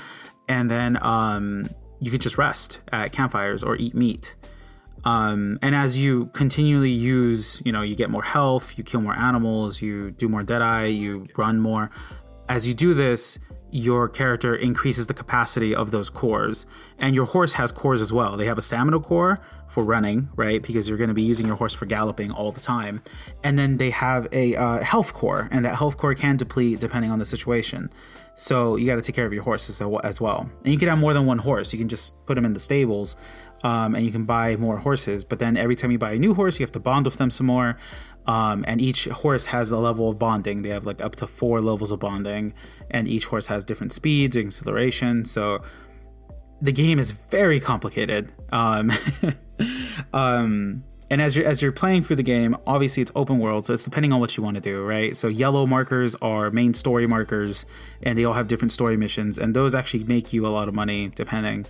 And 0.48 0.70
then 0.70 0.96
um 1.02 1.68
you 1.98 2.10
can 2.10 2.20
just 2.20 2.38
rest 2.38 2.80
at 2.92 3.12
campfires 3.12 3.64
or 3.64 3.76
eat 3.76 3.94
meat 3.94 4.36
um, 5.06 5.60
and 5.62 5.72
as 5.76 5.96
you 5.96 6.26
continually 6.32 6.90
use, 6.90 7.62
you 7.64 7.70
know, 7.70 7.82
you 7.82 7.94
get 7.94 8.10
more 8.10 8.24
health, 8.24 8.76
you 8.76 8.82
kill 8.82 9.00
more 9.00 9.14
animals, 9.14 9.80
you 9.80 10.10
do 10.10 10.28
more 10.28 10.42
Deadeye, 10.42 10.86
you 10.86 11.28
run 11.36 11.60
more. 11.60 11.92
As 12.48 12.66
you 12.66 12.74
do 12.74 12.92
this, 12.92 13.38
your 13.70 14.08
character 14.08 14.56
increases 14.56 15.06
the 15.06 15.14
capacity 15.14 15.76
of 15.76 15.92
those 15.92 16.10
cores. 16.10 16.66
And 16.98 17.14
your 17.14 17.24
horse 17.24 17.52
has 17.52 17.70
cores 17.70 18.00
as 18.00 18.12
well. 18.12 18.36
They 18.36 18.46
have 18.46 18.58
a 18.58 18.62
stamina 18.62 18.98
core 18.98 19.40
for 19.68 19.84
running, 19.84 20.28
right? 20.34 20.60
Because 20.60 20.88
you're 20.88 20.98
going 20.98 21.08
to 21.08 21.14
be 21.14 21.22
using 21.22 21.46
your 21.46 21.56
horse 21.56 21.72
for 21.72 21.86
galloping 21.86 22.32
all 22.32 22.50
the 22.50 22.60
time. 22.60 23.00
And 23.44 23.56
then 23.56 23.76
they 23.76 23.90
have 23.90 24.26
a 24.32 24.56
uh, 24.56 24.82
health 24.82 25.14
core, 25.14 25.48
and 25.52 25.64
that 25.64 25.76
health 25.76 25.98
core 25.98 26.14
can 26.16 26.36
deplete 26.36 26.80
depending 26.80 27.12
on 27.12 27.20
the 27.20 27.24
situation. 27.24 27.90
So 28.34 28.76
you 28.76 28.86
got 28.86 28.96
to 28.96 29.02
take 29.02 29.14
care 29.14 29.24
of 29.24 29.32
your 29.32 29.42
horses 29.42 29.80
as 29.80 30.20
well. 30.20 30.50
And 30.64 30.72
you 30.72 30.78
can 30.78 30.88
have 30.88 30.98
more 30.98 31.14
than 31.14 31.24
one 31.24 31.38
horse. 31.38 31.72
You 31.72 31.78
can 31.78 31.88
just 31.88 32.24
put 32.26 32.34
them 32.34 32.44
in 32.44 32.52
the 32.52 32.60
stables 32.60 33.16
um, 33.66 33.96
and 33.96 34.06
you 34.06 34.12
can 34.12 34.24
buy 34.24 34.54
more 34.54 34.76
horses. 34.76 35.24
But 35.24 35.40
then 35.40 35.56
every 35.56 35.74
time 35.74 35.90
you 35.90 35.98
buy 35.98 36.12
a 36.12 36.18
new 36.18 36.34
horse, 36.34 36.60
you 36.60 36.64
have 36.64 36.72
to 36.72 36.80
bond 36.80 37.04
with 37.04 37.16
them 37.16 37.32
some 37.32 37.46
more. 37.46 37.76
Um, 38.28 38.64
and 38.68 38.80
each 38.80 39.06
horse 39.06 39.46
has 39.46 39.72
a 39.72 39.76
level 39.76 40.08
of 40.08 40.20
bonding. 40.20 40.62
They 40.62 40.68
have 40.68 40.86
like 40.86 41.00
up 41.00 41.16
to 41.16 41.26
four 41.26 41.60
levels 41.60 41.90
of 41.90 41.98
bonding, 41.98 42.54
and 42.92 43.08
each 43.08 43.26
horse 43.26 43.48
has 43.48 43.64
different 43.64 43.92
speeds, 43.92 44.36
and 44.36 44.46
acceleration. 44.46 45.24
So 45.24 45.62
the 46.62 46.70
game 46.70 47.00
is 47.00 47.10
very 47.10 47.58
complicated. 47.58 48.32
Um, 48.52 48.92
um, 50.12 50.84
and 51.10 51.20
as 51.20 51.36
you're 51.36 51.46
as 51.46 51.60
you're 51.60 51.72
playing 51.72 52.04
through 52.04 52.16
the 52.16 52.24
game, 52.24 52.56
obviously 52.68 53.00
it's 53.02 53.12
open 53.16 53.40
world, 53.40 53.66
so 53.66 53.72
it's 53.72 53.84
depending 53.84 54.12
on 54.12 54.20
what 54.20 54.36
you 54.36 54.44
want 54.44 54.54
to 54.56 54.60
do, 54.60 54.84
right? 54.84 55.16
So 55.16 55.26
yellow 55.26 55.66
markers 55.66 56.14
are 56.22 56.52
main 56.52 56.72
story 56.74 57.08
markers, 57.08 57.64
and 58.02 58.16
they 58.16 58.24
all 58.24 58.34
have 58.34 58.46
different 58.46 58.72
story 58.72 58.96
missions, 58.96 59.38
and 59.38 59.54
those 59.54 59.74
actually 59.74 60.04
make 60.04 60.32
you 60.32 60.46
a 60.46 60.50
lot 60.50 60.68
of 60.68 60.74
money 60.74 61.10
depending 61.14 61.66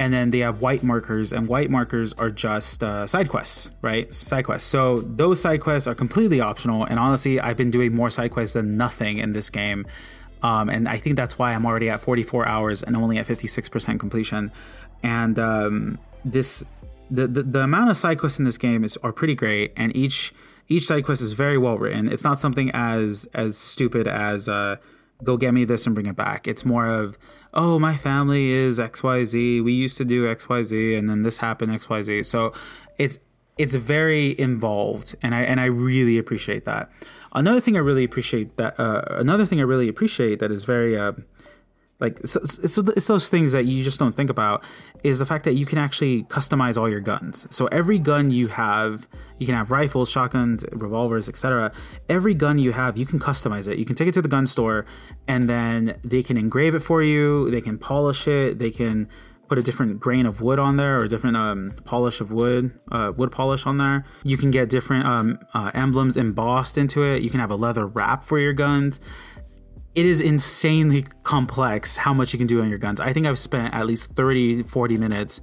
and 0.00 0.14
then 0.14 0.30
they 0.30 0.38
have 0.38 0.62
white 0.62 0.82
markers 0.82 1.30
and 1.30 1.46
white 1.46 1.70
markers 1.70 2.14
are 2.14 2.30
just 2.30 2.82
uh, 2.82 3.06
side 3.06 3.28
quests 3.28 3.70
right? 3.82 4.12
Side 4.12 4.46
quests. 4.46 4.66
So 4.68 5.02
those 5.02 5.40
side 5.40 5.60
quests 5.60 5.86
are 5.86 5.94
completely 5.94 6.40
optional 6.40 6.84
and 6.84 6.98
honestly 6.98 7.38
i've 7.38 7.58
been 7.58 7.70
doing 7.70 7.94
more 7.94 8.10
side 8.10 8.30
quests 8.32 8.54
than 8.54 8.76
nothing 8.76 9.18
in 9.18 9.32
this 9.32 9.50
game. 9.50 9.86
Um, 10.42 10.70
and 10.70 10.88
i 10.88 10.96
think 10.96 11.16
that's 11.16 11.38
why 11.38 11.54
i'm 11.54 11.66
already 11.66 11.90
at 11.90 12.00
44 12.00 12.48
hours 12.48 12.82
and 12.82 12.96
only 12.96 13.18
at 13.18 13.26
56% 13.26 14.00
completion. 14.00 14.50
And 15.02 15.38
um, 15.38 15.98
this 16.24 16.64
the, 17.10 17.26
the, 17.26 17.42
the 17.42 17.60
amount 17.60 17.90
of 17.90 17.96
side 17.96 18.18
quests 18.18 18.38
in 18.38 18.44
this 18.46 18.56
game 18.56 18.84
is 18.84 18.96
are 18.98 19.12
pretty 19.12 19.34
great 19.34 19.72
and 19.76 19.94
each 19.94 20.32
each 20.68 20.86
side 20.86 21.04
quest 21.04 21.20
is 21.20 21.32
very 21.32 21.58
well 21.58 21.76
written. 21.76 22.10
It's 22.10 22.24
not 22.24 22.38
something 22.38 22.70
as 22.72 23.28
as 23.34 23.58
stupid 23.58 24.08
as 24.08 24.48
uh, 24.48 24.76
go 25.22 25.36
get 25.36 25.52
me 25.52 25.64
this 25.66 25.84
and 25.84 25.94
bring 25.94 26.06
it 26.06 26.16
back. 26.16 26.48
It's 26.48 26.64
more 26.64 26.86
of 26.86 27.18
oh, 27.54 27.78
my 27.78 27.96
family 27.96 28.50
is 28.50 28.78
XYZ. 28.78 29.62
We 29.64 29.72
used 29.72 29.96
to 29.98 30.04
do 30.04 30.24
XYZ 30.26 30.98
and 30.98 31.08
then 31.08 31.22
this 31.22 31.38
happened 31.38 31.72
XYZ. 31.72 32.24
So 32.26 32.52
it's 32.98 33.18
it's 33.58 33.74
very 33.74 34.38
involved 34.40 35.14
and 35.20 35.34
I 35.34 35.42
and 35.42 35.60
I 35.60 35.66
really 35.66 36.18
appreciate 36.18 36.64
that. 36.64 36.90
Another 37.34 37.60
thing 37.60 37.76
I 37.76 37.80
really 37.80 38.04
appreciate 38.04 38.56
that 38.56 38.78
uh, 38.78 39.02
another 39.10 39.44
thing 39.44 39.60
I 39.60 39.64
really 39.64 39.88
appreciate 39.88 40.38
that 40.38 40.50
is 40.50 40.64
very 40.64 40.98
uh, 40.98 41.12
like 42.00 42.18
so, 42.26 42.42
so 42.42 42.82
it's 42.96 43.06
those 43.06 43.28
things 43.28 43.52
that 43.52 43.66
you 43.66 43.84
just 43.84 43.98
don't 43.98 44.14
think 44.14 44.30
about 44.30 44.64
is 45.04 45.18
the 45.18 45.26
fact 45.26 45.44
that 45.44 45.54
you 45.54 45.66
can 45.66 45.78
actually 45.78 46.24
customize 46.24 46.76
all 46.76 46.88
your 46.88 47.00
guns. 47.00 47.46
So 47.50 47.66
every 47.66 47.98
gun 47.98 48.30
you 48.30 48.48
have 48.48 49.06
you 49.38 49.46
can 49.46 49.54
have 49.54 49.70
rifles 49.70 50.10
shotguns 50.10 50.64
revolvers 50.72 51.28
etc 51.28 51.72
every 52.08 52.34
gun 52.34 52.58
you 52.58 52.72
have 52.72 52.96
you 52.96 53.06
can 53.06 53.18
customize 53.18 53.68
it. 53.68 53.78
You 53.78 53.84
can 53.84 53.96
take 53.96 54.08
it 54.08 54.14
to 54.14 54.22
the 54.22 54.28
gun 54.28 54.46
store 54.46 54.86
and 55.28 55.48
then 55.48 56.00
they 56.02 56.22
can 56.22 56.36
engrave 56.36 56.74
it 56.74 56.80
for 56.80 57.02
you. 57.02 57.50
They 57.50 57.60
can 57.60 57.78
polish 57.78 58.26
it. 58.26 58.58
They 58.58 58.70
can 58.70 59.08
put 59.48 59.58
a 59.58 59.62
different 59.62 59.98
grain 59.98 60.26
of 60.26 60.40
wood 60.40 60.60
on 60.60 60.76
there 60.76 61.00
or 61.00 61.08
different 61.08 61.36
um, 61.36 61.74
polish 61.84 62.20
of 62.20 62.30
wood 62.30 62.70
uh, 62.92 63.12
wood 63.16 63.32
polish 63.32 63.66
on 63.66 63.78
there. 63.78 64.06
You 64.22 64.36
can 64.36 64.50
get 64.50 64.70
different 64.70 65.04
um, 65.04 65.38
uh, 65.52 65.70
emblems 65.74 66.16
embossed 66.16 66.78
into 66.78 67.02
it. 67.02 67.22
You 67.22 67.30
can 67.30 67.40
have 67.40 67.50
a 67.50 67.56
leather 67.56 67.86
wrap 67.86 68.24
for 68.24 68.38
your 68.38 68.52
guns 68.52 69.00
it 69.94 70.06
is 70.06 70.20
insanely 70.20 71.04
complex 71.24 71.96
how 71.96 72.14
much 72.14 72.32
you 72.32 72.38
can 72.38 72.46
do 72.46 72.60
on 72.62 72.68
your 72.68 72.78
guns. 72.78 73.00
I 73.00 73.12
think 73.12 73.26
I've 73.26 73.38
spent 73.38 73.74
at 73.74 73.86
least 73.86 74.14
30, 74.14 74.64
40 74.64 74.96
minutes 74.96 75.40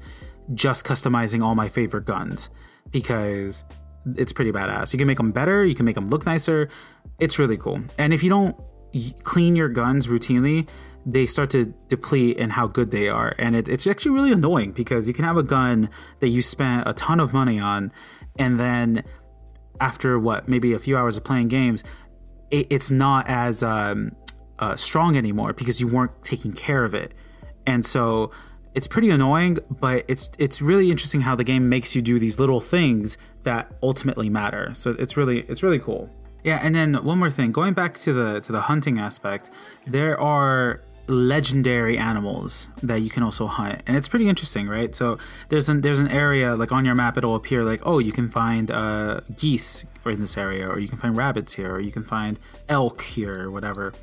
just 0.54 0.86
customizing 0.86 1.44
all 1.44 1.56
my 1.56 1.68
favorite 1.68 2.06
guns 2.06 2.50
because 2.92 3.66
it's 4.16 4.32
pretty 4.32 4.52
badass. 4.52 4.94
You 4.94 4.98
can 4.98 5.08
make 5.08 5.18
them 5.18 5.32
better, 5.32 5.66
you 5.66 5.76
can 5.76 5.86
make 5.86 5.96
them 5.96 6.06
look 6.06 6.26
nicer. 6.26 6.70
It's 7.20 7.38
really 7.38 7.58
cool. 7.58 7.82
And 7.98 8.14
if 8.14 8.24
you 8.24 8.30
don't 8.30 8.56
clean 9.24 9.56
your 9.56 9.70
guns 9.70 10.08
routinely, 10.08 10.68
they 11.06 11.26
start 11.26 11.50
to 11.50 11.66
deplete 11.88 12.38
in 12.38 12.50
how 12.50 12.68
good 12.68 12.92
they 12.92 13.10
are. 13.10 13.34
And 13.38 13.56
it, 13.56 13.70
it's 13.70 13.86
actually 13.88 14.12
really 14.12 14.32
annoying 14.32 14.72
because 14.72 15.08
you 15.08 15.14
can 15.14 15.26
have 15.26 15.38
a 15.38 15.44
gun 15.44 15.90
that 16.20 16.30
you 16.30 16.42
spent 16.42 16.88
a 16.88 16.94
ton 16.94 17.20
of 17.20 17.34
money 17.34 17.60
on, 17.60 17.92
and 18.38 18.60
then 18.60 19.04
after 19.80 20.20
what, 20.20 20.50
maybe 20.50 20.74
a 20.74 20.80
few 20.80 20.98
hours 20.98 21.18
of 21.18 21.24
playing 21.24 21.48
games, 21.48 21.84
it, 22.52 22.68
it's 22.70 22.92
not 22.92 23.28
as 23.28 23.64
um, 23.64 24.12
uh, 24.60 24.76
strong 24.76 25.18
anymore 25.18 25.54
because 25.54 25.80
you 25.80 25.88
weren't 25.88 26.12
taking 26.24 26.54
care 26.54 26.84
of 26.86 26.94
it. 26.94 27.14
And 27.66 27.86
so 27.86 28.32
it's 28.74 28.88
pretty 28.88 29.10
annoying, 29.10 29.58
but 29.70 30.06
it's 30.08 30.30
it's 30.38 30.62
really 30.62 30.92
interesting 30.92 31.22
how 31.22 31.36
the 31.36 31.44
game 31.44 31.68
makes 31.68 31.96
you 31.96 32.02
do 32.02 32.20
these 32.20 32.40
little 32.40 32.62
things 32.62 33.18
that 33.44 33.72
ultimately 33.82 34.30
matter. 34.30 34.72
So 34.76 34.96
it's 35.00 35.18
really 35.18 35.42
it's 35.42 35.64
really 35.64 35.80
cool. 35.80 36.10
Yeah, 36.44 36.60
and 36.62 36.74
then 36.76 36.94
one 37.04 37.18
more 37.18 37.32
thing, 37.32 37.52
going 37.52 37.74
back 37.74 37.96
to 38.00 38.14
the 38.14 38.40
to 38.42 38.52
the 38.52 38.62
hunting 38.62 39.00
aspect, 39.00 39.50
there 39.86 40.20
are 40.20 40.82
legendary 41.08 41.98
animals 41.98 42.68
that 42.84 43.02
you 43.02 43.10
can 43.10 43.24
also 43.24 43.48
hunt, 43.48 43.82
and 43.88 43.98
it's 43.98 44.08
pretty 44.08 44.30
interesting, 44.30 44.68
right? 44.68 44.96
So 44.96 45.18
there's 45.50 45.70
an 45.70 45.82
there's 45.82 46.00
an 46.00 46.10
area 46.10 46.56
like 46.56 46.72
on 46.72 46.86
your 46.86 46.96
map, 46.96 47.18
it'll 47.18 47.36
appear 47.36 47.64
like, 47.64 47.82
oh, 47.84 48.00
you 48.00 48.12
can 48.12 48.30
find 48.30 48.70
uh, 48.70 49.22
geese 49.36 49.86
in 50.06 50.22
this 50.22 50.38
area, 50.38 50.70
or 50.70 50.80
you 50.80 50.88
can 50.88 50.98
find 50.98 51.18
rabbits 51.18 51.54
here, 51.54 51.74
or 51.74 51.80
you 51.80 51.92
can 51.92 52.04
find 52.04 52.40
elk 52.70 53.02
here, 53.02 53.44
or 53.44 53.52
whatever. 53.52 53.94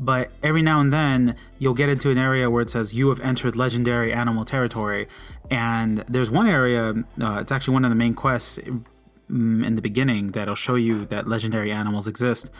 But 0.00 0.30
every 0.42 0.62
now 0.62 0.80
and 0.80 0.90
then, 0.90 1.36
you'll 1.58 1.74
get 1.74 1.90
into 1.90 2.10
an 2.10 2.16
area 2.16 2.48
where 2.48 2.62
it 2.62 2.70
says 2.70 2.94
you 2.94 3.10
have 3.10 3.20
entered 3.20 3.54
legendary 3.54 4.14
animal 4.14 4.46
territory, 4.46 5.06
and 5.50 5.98
there's 6.08 6.30
one 6.30 6.46
area. 6.46 6.94
Uh, 7.20 7.38
it's 7.40 7.52
actually 7.52 7.74
one 7.74 7.84
of 7.84 7.90
the 7.90 7.96
main 7.96 8.14
quests 8.14 8.58
mm, 8.58 9.66
in 9.66 9.74
the 9.74 9.82
beginning 9.82 10.28
that'll 10.28 10.54
show 10.54 10.74
you 10.74 11.04
that 11.06 11.28
legendary 11.28 11.70
animals 11.70 12.08
exist 12.08 12.50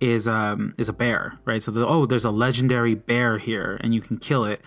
is 0.00 0.28
um 0.28 0.74
is 0.78 0.88
a 0.88 0.92
bear 0.92 1.38
right? 1.44 1.62
So 1.62 1.72
the, 1.72 1.86
oh 1.86 2.06
there's 2.06 2.24
a 2.24 2.30
legendary 2.30 2.94
bear 2.94 3.38
here 3.38 3.78
and 3.80 3.92
you 3.92 4.00
can 4.00 4.16
kill 4.18 4.44
it 4.44 4.60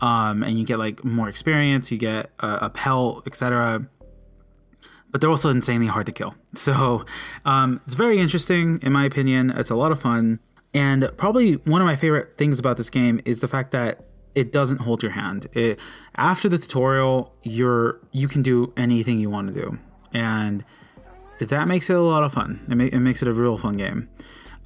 um 0.00 0.42
and 0.42 0.58
you 0.58 0.64
get 0.64 0.80
like 0.80 1.04
more 1.04 1.28
experience 1.28 1.92
you 1.92 1.98
get 1.98 2.30
a, 2.40 2.58
a 2.62 2.70
pelt 2.70 3.24
etc 3.26 3.86
but 5.12 5.20
they're 5.20 5.30
also 5.30 5.50
insanely 5.50 5.86
hard 5.86 6.06
to 6.06 6.12
kill. 6.12 6.34
So 6.54 7.06
um 7.44 7.80
it's 7.86 7.94
very 7.94 8.18
interesting 8.18 8.80
in 8.82 8.92
my 8.92 9.04
opinion. 9.04 9.50
It's 9.50 9.70
a 9.70 9.76
lot 9.76 9.92
of 9.92 10.00
fun 10.00 10.40
and 10.74 11.10
probably 11.16 11.54
one 11.54 11.80
of 11.80 11.86
my 11.86 11.96
favorite 11.96 12.36
things 12.38 12.58
about 12.58 12.76
this 12.76 12.90
game 12.90 13.20
is 13.24 13.40
the 13.40 13.48
fact 13.48 13.72
that 13.72 14.04
it 14.34 14.52
doesn't 14.52 14.78
hold 14.78 15.02
your 15.02 15.12
hand 15.12 15.46
it, 15.52 15.78
after 16.16 16.48
the 16.48 16.58
tutorial 16.58 17.34
you're 17.42 18.00
you 18.12 18.28
can 18.28 18.42
do 18.42 18.72
anything 18.76 19.18
you 19.18 19.28
want 19.28 19.52
to 19.52 19.60
do 19.60 19.78
and 20.14 20.64
that 21.48 21.68
makes 21.68 21.90
it 21.90 21.96
a 21.96 22.00
lot 22.00 22.22
of 22.22 22.32
fun. 22.32 22.60
It, 22.70 22.74
ma- 22.76 22.84
it 22.84 22.98
makes 22.98 23.22
it 23.22 23.28
a 23.28 23.32
real 23.32 23.58
fun 23.58 23.76
game. 23.76 24.08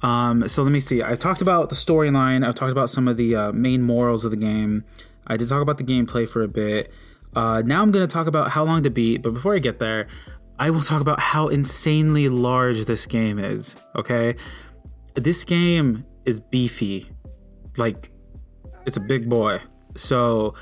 Um, 0.01 0.47
so 0.47 0.63
let 0.63 0.71
me 0.71 0.79
see. 0.79 1.01
I've 1.01 1.19
talked 1.19 1.41
about 1.41 1.69
the 1.69 1.75
storyline. 1.75 2.45
I've 2.45 2.55
talked 2.55 2.71
about 2.71 2.89
some 2.89 3.07
of 3.07 3.17
the 3.17 3.35
uh, 3.35 3.51
main 3.51 3.81
morals 3.81 4.25
of 4.25 4.31
the 4.31 4.37
game. 4.37 4.83
I 5.25 5.37
did 5.37 5.49
talk 5.49 5.61
about 5.61 5.77
the 5.77 5.83
gameplay 5.83 6.27
for 6.27 6.43
a 6.43 6.47
bit. 6.47 6.91
Uh, 7.35 7.61
now 7.65 7.81
I'm 7.81 7.91
going 7.91 8.07
to 8.07 8.11
talk 8.11 8.27
about 8.27 8.51
how 8.51 8.63
long 8.63 8.83
to 8.83 8.89
beat. 8.89 9.21
But 9.21 9.33
before 9.33 9.55
I 9.55 9.59
get 9.59 9.79
there, 9.79 10.07
I 10.59 10.69
will 10.69 10.81
talk 10.81 11.01
about 11.01 11.19
how 11.19 11.47
insanely 11.47 12.29
large 12.29 12.85
this 12.85 13.05
game 13.05 13.39
is. 13.39 13.75
Okay, 13.95 14.35
this 15.17 15.43
game 15.43 16.05
is 16.25 16.39
beefy, 16.39 17.09
like 17.75 18.11
it's 18.85 18.97
a 18.97 19.01
big 19.01 19.29
boy. 19.29 19.59
So 19.95 20.53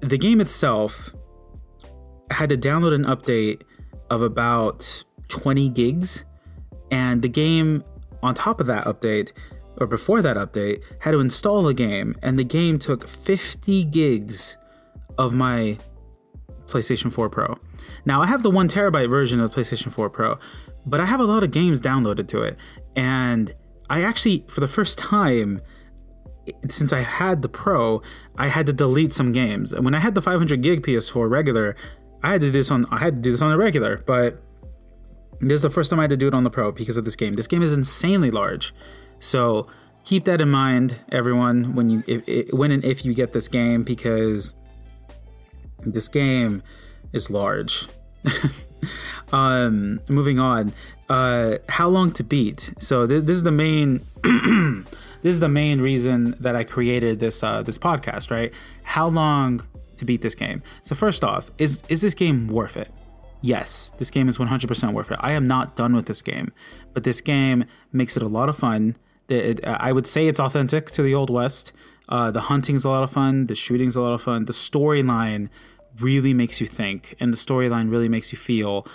the 0.00 0.18
game 0.18 0.40
itself 0.40 1.14
had 2.30 2.50
to 2.50 2.56
download 2.56 2.94
an 2.94 3.04
update 3.04 3.62
of 4.10 4.22
about 4.22 5.04
20 5.28 5.68
gigs, 5.70 6.24
and 6.90 7.22
the 7.22 7.28
game 7.28 7.82
on 8.22 8.34
top 8.34 8.60
of 8.60 8.66
that 8.66 8.84
update, 8.84 9.32
or 9.78 9.86
before 9.86 10.22
that 10.22 10.36
update, 10.36 10.82
had 11.00 11.12
to 11.12 11.20
install 11.20 11.62
the 11.62 11.74
game, 11.74 12.14
and 12.22 12.38
the 12.38 12.44
game 12.44 12.78
took 12.78 13.06
50 13.06 13.84
gigs 13.84 14.56
of 15.18 15.32
my 15.32 15.78
PlayStation 16.66 17.10
4 17.10 17.30
Pro. 17.30 17.56
Now, 18.04 18.20
I 18.22 18.26
have 18.26 18.42
the 18.42 18.50
one 18.50 18.68
terabyte 18.68 19.08
version 19.08 19.40
of 19.40 19.50
PlayStation 19.50 19.90
4 19.90 20.10
Pro, 20.10 20.38
but 20.86 21.00
I 21.00 21.04
have 21.04 21.20
a 21.20 21.24
lot 21.24 21.42
of 21.42 21.50
games 21.50 21.80
downloaded 21.80 22.28
to 22.28 22.42
it, 22.42 22.56
and 22.98 23.54
I 23.88 24.02
actually, 24.02 24.44
for 24.48 24.60
the 24.60 24.66
first 24.66 24.98
time, 24.98 25.62
since 26.68 26.92
I 26.92 27.00
had 27.00 27.42
the 27.42 27.48
Pro, 27.48 28.02
I 28.36 28.48
had 28.48 28.66
to 28.66 28.72
delete 28.72 29.12
some 29.12 29.30
games. 29.30 29.72
And 29.72 29.84
when 29.84 29.94
I 29.94 30.00
had 30.00 30.16
the 30.16 30.20
500 30.20 30.60
gig 30.62 30.84
PS4 30.84 31.30
regular, 31.30 31.76
I 32.24 32.32
had 32.32 32.40
to 32.40 32.48
do 32.48 32.50
this 32.50 32.72
on 32.72 32.86
I 32.90 32.98
had 32.98 33.14
to 33.14 33.22
do 33.22 33.30
this 33.30 33.40
on 33.40 33.52
a 33.52 33.56
regular, 33.56 34.02
but 34.04 34.42
this 35.40 35.54
is 35.54 35.62
the 35.62 35.70
first 35.70 35.90
time 35.90 36.00
I 36.00 36.02
had 36.02 36.10
to 36.10 36.16
do 36.16 36.26
it 36.26 36.34
on 36.34 36.42
the 36.42 36.50
Pro 36.50 36.72
because 36.72 36.96
of 36.96 37.04
this 37.04 37.14
game. 37.14 37.34
This 37.34 37.46
game 37.46 37.62
is 37.62 37.72
insanely 37.72 38.32
large, 38.32 38.74
so 39.20 39.68
keep 40.04 40.24
that 40.24 40.40
in 40.40 40.50
mind, 40.50 40.96
everyone, 41.12 41.76
when 41.76 41.88
you 41.88 42.02
if, 42.08 42.52
when 42.52 42.72
and 42.72 42.84
if 42.84 43.04
you 43.04 43.14
get 43.14 43.32
this 43.32 43.46
game 43.46 43.84
because 43.84 44.54
this 45.86 46.08
game 46.08 46.64
is 47.12 47.30
large. 47.30 47.86
um, 49.32 50.00
moving 50.08 50.38
on, 50.38 50.72
uh, 51.08 51.58
how 51.68 51.88
long 51.88 52.12
to 52.12 52.24
beat? 52.24 52.72
So 52.78 53.06
this, 53.06 53.24
this 53.24 53.36
is 53.36 53.42
the 53.42 53.50
main. 53.50 54.04
this 55.22 55.34
is 55.34 55.40
the 55.40 55.48
main 55.48 55.80
reason 55.80 56.36
that 56.40 56.56
I 56.56 56.64
created 56.64 57.20
this 57.20 57.42
uh, 57.42 57.62
this 57.62 57.78
podcast, 57.78 58.30
right? 58.30 58.52
How 58.82 59.08
long 59.08 59.66
to 59.96 60.04
beat 60.04 60.22
this 60.22 60.34
game? 60.34 60.62
So 60.82 60.94
first 60.94 61.24
off, 61.24 61.50
is 61.58 61.82
is 61.88 62.00
this 62.00 62.14
game 62.14 62.48
worth 62.48 62.76
it? 62.76 62.90
yes, 63.40 63.92
this 63.98 64.10
game 64.10 64.28
is 64.28 64.38
100% 64.38 64.92
worth 64.92 65.10
it. 65.10 65.18
I 65.20 65.32
am 65.32 65.46
not 65.46 65.76
done 65.76 65.94
with 65.94 66.06
this 66.06 66.22
game, 66.22 66.52
but 66.94 67.04
this 67.04 67.20
game 67.20 67.64
makes 67.92 68.16
it 68.16 68.22
a 68.22 68.28
lot 68.28 68.48
of 68.48 68.56
fun. 68.56 68.96
It, 69.28 69.64
I 69.64 69.92
would 69.92 70.06
say 70.06 70.26
it's 70.26 70.40
authentic 70.40 70.90
to 70.92 71.02
the 71.02 71.14
Old 71.14 71.30
West. 71.30 71.72
Uh, 72.08 72.30
the 72.30 72.42
hunting's 72.42 72.84
a 72.84 72.88
lot 72.88 73.02
of 73.02 73.10
fun. 73.10 73.46
The 73.46 73.54
shooting's 73.54 73.94
a 73.94 74.00
lot 74.00 74.14
of 74.14 74.22
fun. 74.22 74.46
The 74.46 74.52
storyline 74.52 75.50
really 76.00 76.34
makes 76.34 76.60
you 76.60 76.66
think, 76.66 77.14
and 77.20 77.32
the 77.32 77.36
storyline 77.36 77.90
really 77.90 78.08
makes 78.08 78.32
you 78.32 78.38
feel. 78.38 78.86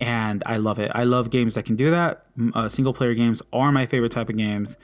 And 0.00 0.42
I 0.46 0.58
love 0.58 0.78
it. 0.78 0.92
I 0.94 1.04
love 1.04 1.30
games 1.30 1.54
that 1.54 1.64
can 1.64 1.74
do 1.74 1.90
that. 1.90 2.24
Uh, 2.54 2.68
single 2.68 2.92
player 2.92 3.14
games 3.14 3.42
are 3.52 3.72
my 3.72 3.86
favorite 3.86 4.12
type 4.12 4.28
of 4.28 4.36
games. 4.36 4.76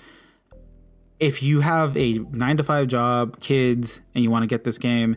If 1.20 1.42
you 1.42 1.60
have 1.60 1.96
a 1.96 2.18
nine 2.32 2.56
to 2.56 2.64
five 2.64 2.88
job, 2.88 3.40
kids, 3.40 4.00
and 4.14 4.24
you 4.24 4.30
want 4.30 4.42
to 4.42 4.48
get 4.48 4.64
this 4.64 4.78
game, 4.78 5.16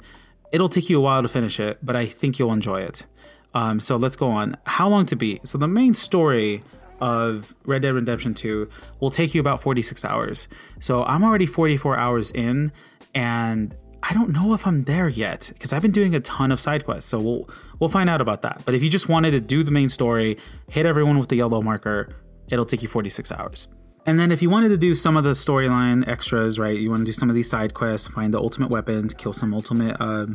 it'll 0.51 0.69
take 0.69 0.89
you 0.89 0.97
a 0.97 1.01
while 1.01 1.23
to 1.23 1.27
finish 1.27 1.59
it, 1.59 1.79
but 1.81 1.95
I 1.95 2.05
think 2.05 2.37
you'll 2.37 2.53
enjoy 2.53 2.81
it. 2.81 3.05
Um, 3.53 3.79
so 3.79 3.97
let's 3.97 4.15
go 4.15 4.29
on. 4.29 4.55
How 4.65 4.87
long 4.87 5.07
to 5.07 5.15
beat? 5.15 5.47
So 5.47 5.57
the 5.57 5.67
main 5.67 5.95
story 5.95 6.63
of 6.99 7.55
Red 7.65 7.81
Dead 7.81 7.93
Redemption 7.93 8.33
2 8.33 8.69
will 8.99 9.11
take 9.11 9.33
you 9.33 9.41
about 9.41 9.61
46 9.61 10.03
hours. 10.05 10.47
So 10.79 11.03
I'm 11.03 11.23
already 11.23 11.45
44 11.45 11.97
hours 11.97 12.31
in, 12.31 12.71
and 13.13 13.75
I 14.03 14.13
don't 14.13 14.29
know 14.29 14.53
if 14.53 14.65
I'm 14.65 14.83
there 14.83 15.09
yet 15.09 15.49
because 15.53 15.73
I've 15.73 15.81
been 15.81 15.91
doing 15.91 16.15
a 16.15 16.19
ton 16.19 16.51
of 16.51 16.59
side 16.59 16.85
quests. 16.85 17.09
So 17.09 17.19
we'll 17.19 17.49
we'll 17.79 17.89
find 17.89 18.09
out 18.09 18.21
about 18.21 18.41
that. 18.43 18.61
But 18.65 18.75
if 18.75 18.83
you 18.83 18.89
just 18.89 19.09
wanted 19.09 19.31
to 19.31 19.41
do 19.41 19.63
the 19.63 19.71
main 19.71 19.89
story, 19.89 20.37
hit 20.69 20.85
everyone 20.85 21.19
with 21.19 21.29
the 21.29 21.35
yellow 21.35 21.61
marker, 21.61 22.15
it'll 22.49 22.65
take 22.65 22.81
you 22.81 22.87
46 22.87 23.31
hours. 23.31 23.67
And 24.05 24.17
then 24.17 24.31
if 24.31 24.41
you 24.41 24.49
wanted 24.49 24.69
to 24.69 24.77
do 24.77 24.95
some 24.95 25.17
of 25.17 25.25
the 25.25 25.31
storyline 25.31 26.07
extras, 26.07 26.57
right? 26.57 26.77
You 26.77 26.89
want 26.89 27.01
to 27.01 27.05
do 27.05 27.11
some 27.11 27.29
of 27.29 27.35
these 27.35 27.49
side 27.49 27.73
quests, 27.73 28.07
find 28.07 28.33
the 28.33 28.39
ultimate 28.39 28.69
weapons, 28.69 29.13
kill 29.13 29.33
some 29.33 29.53
ultimate 29.53 29.97
uh, 29.99 30.27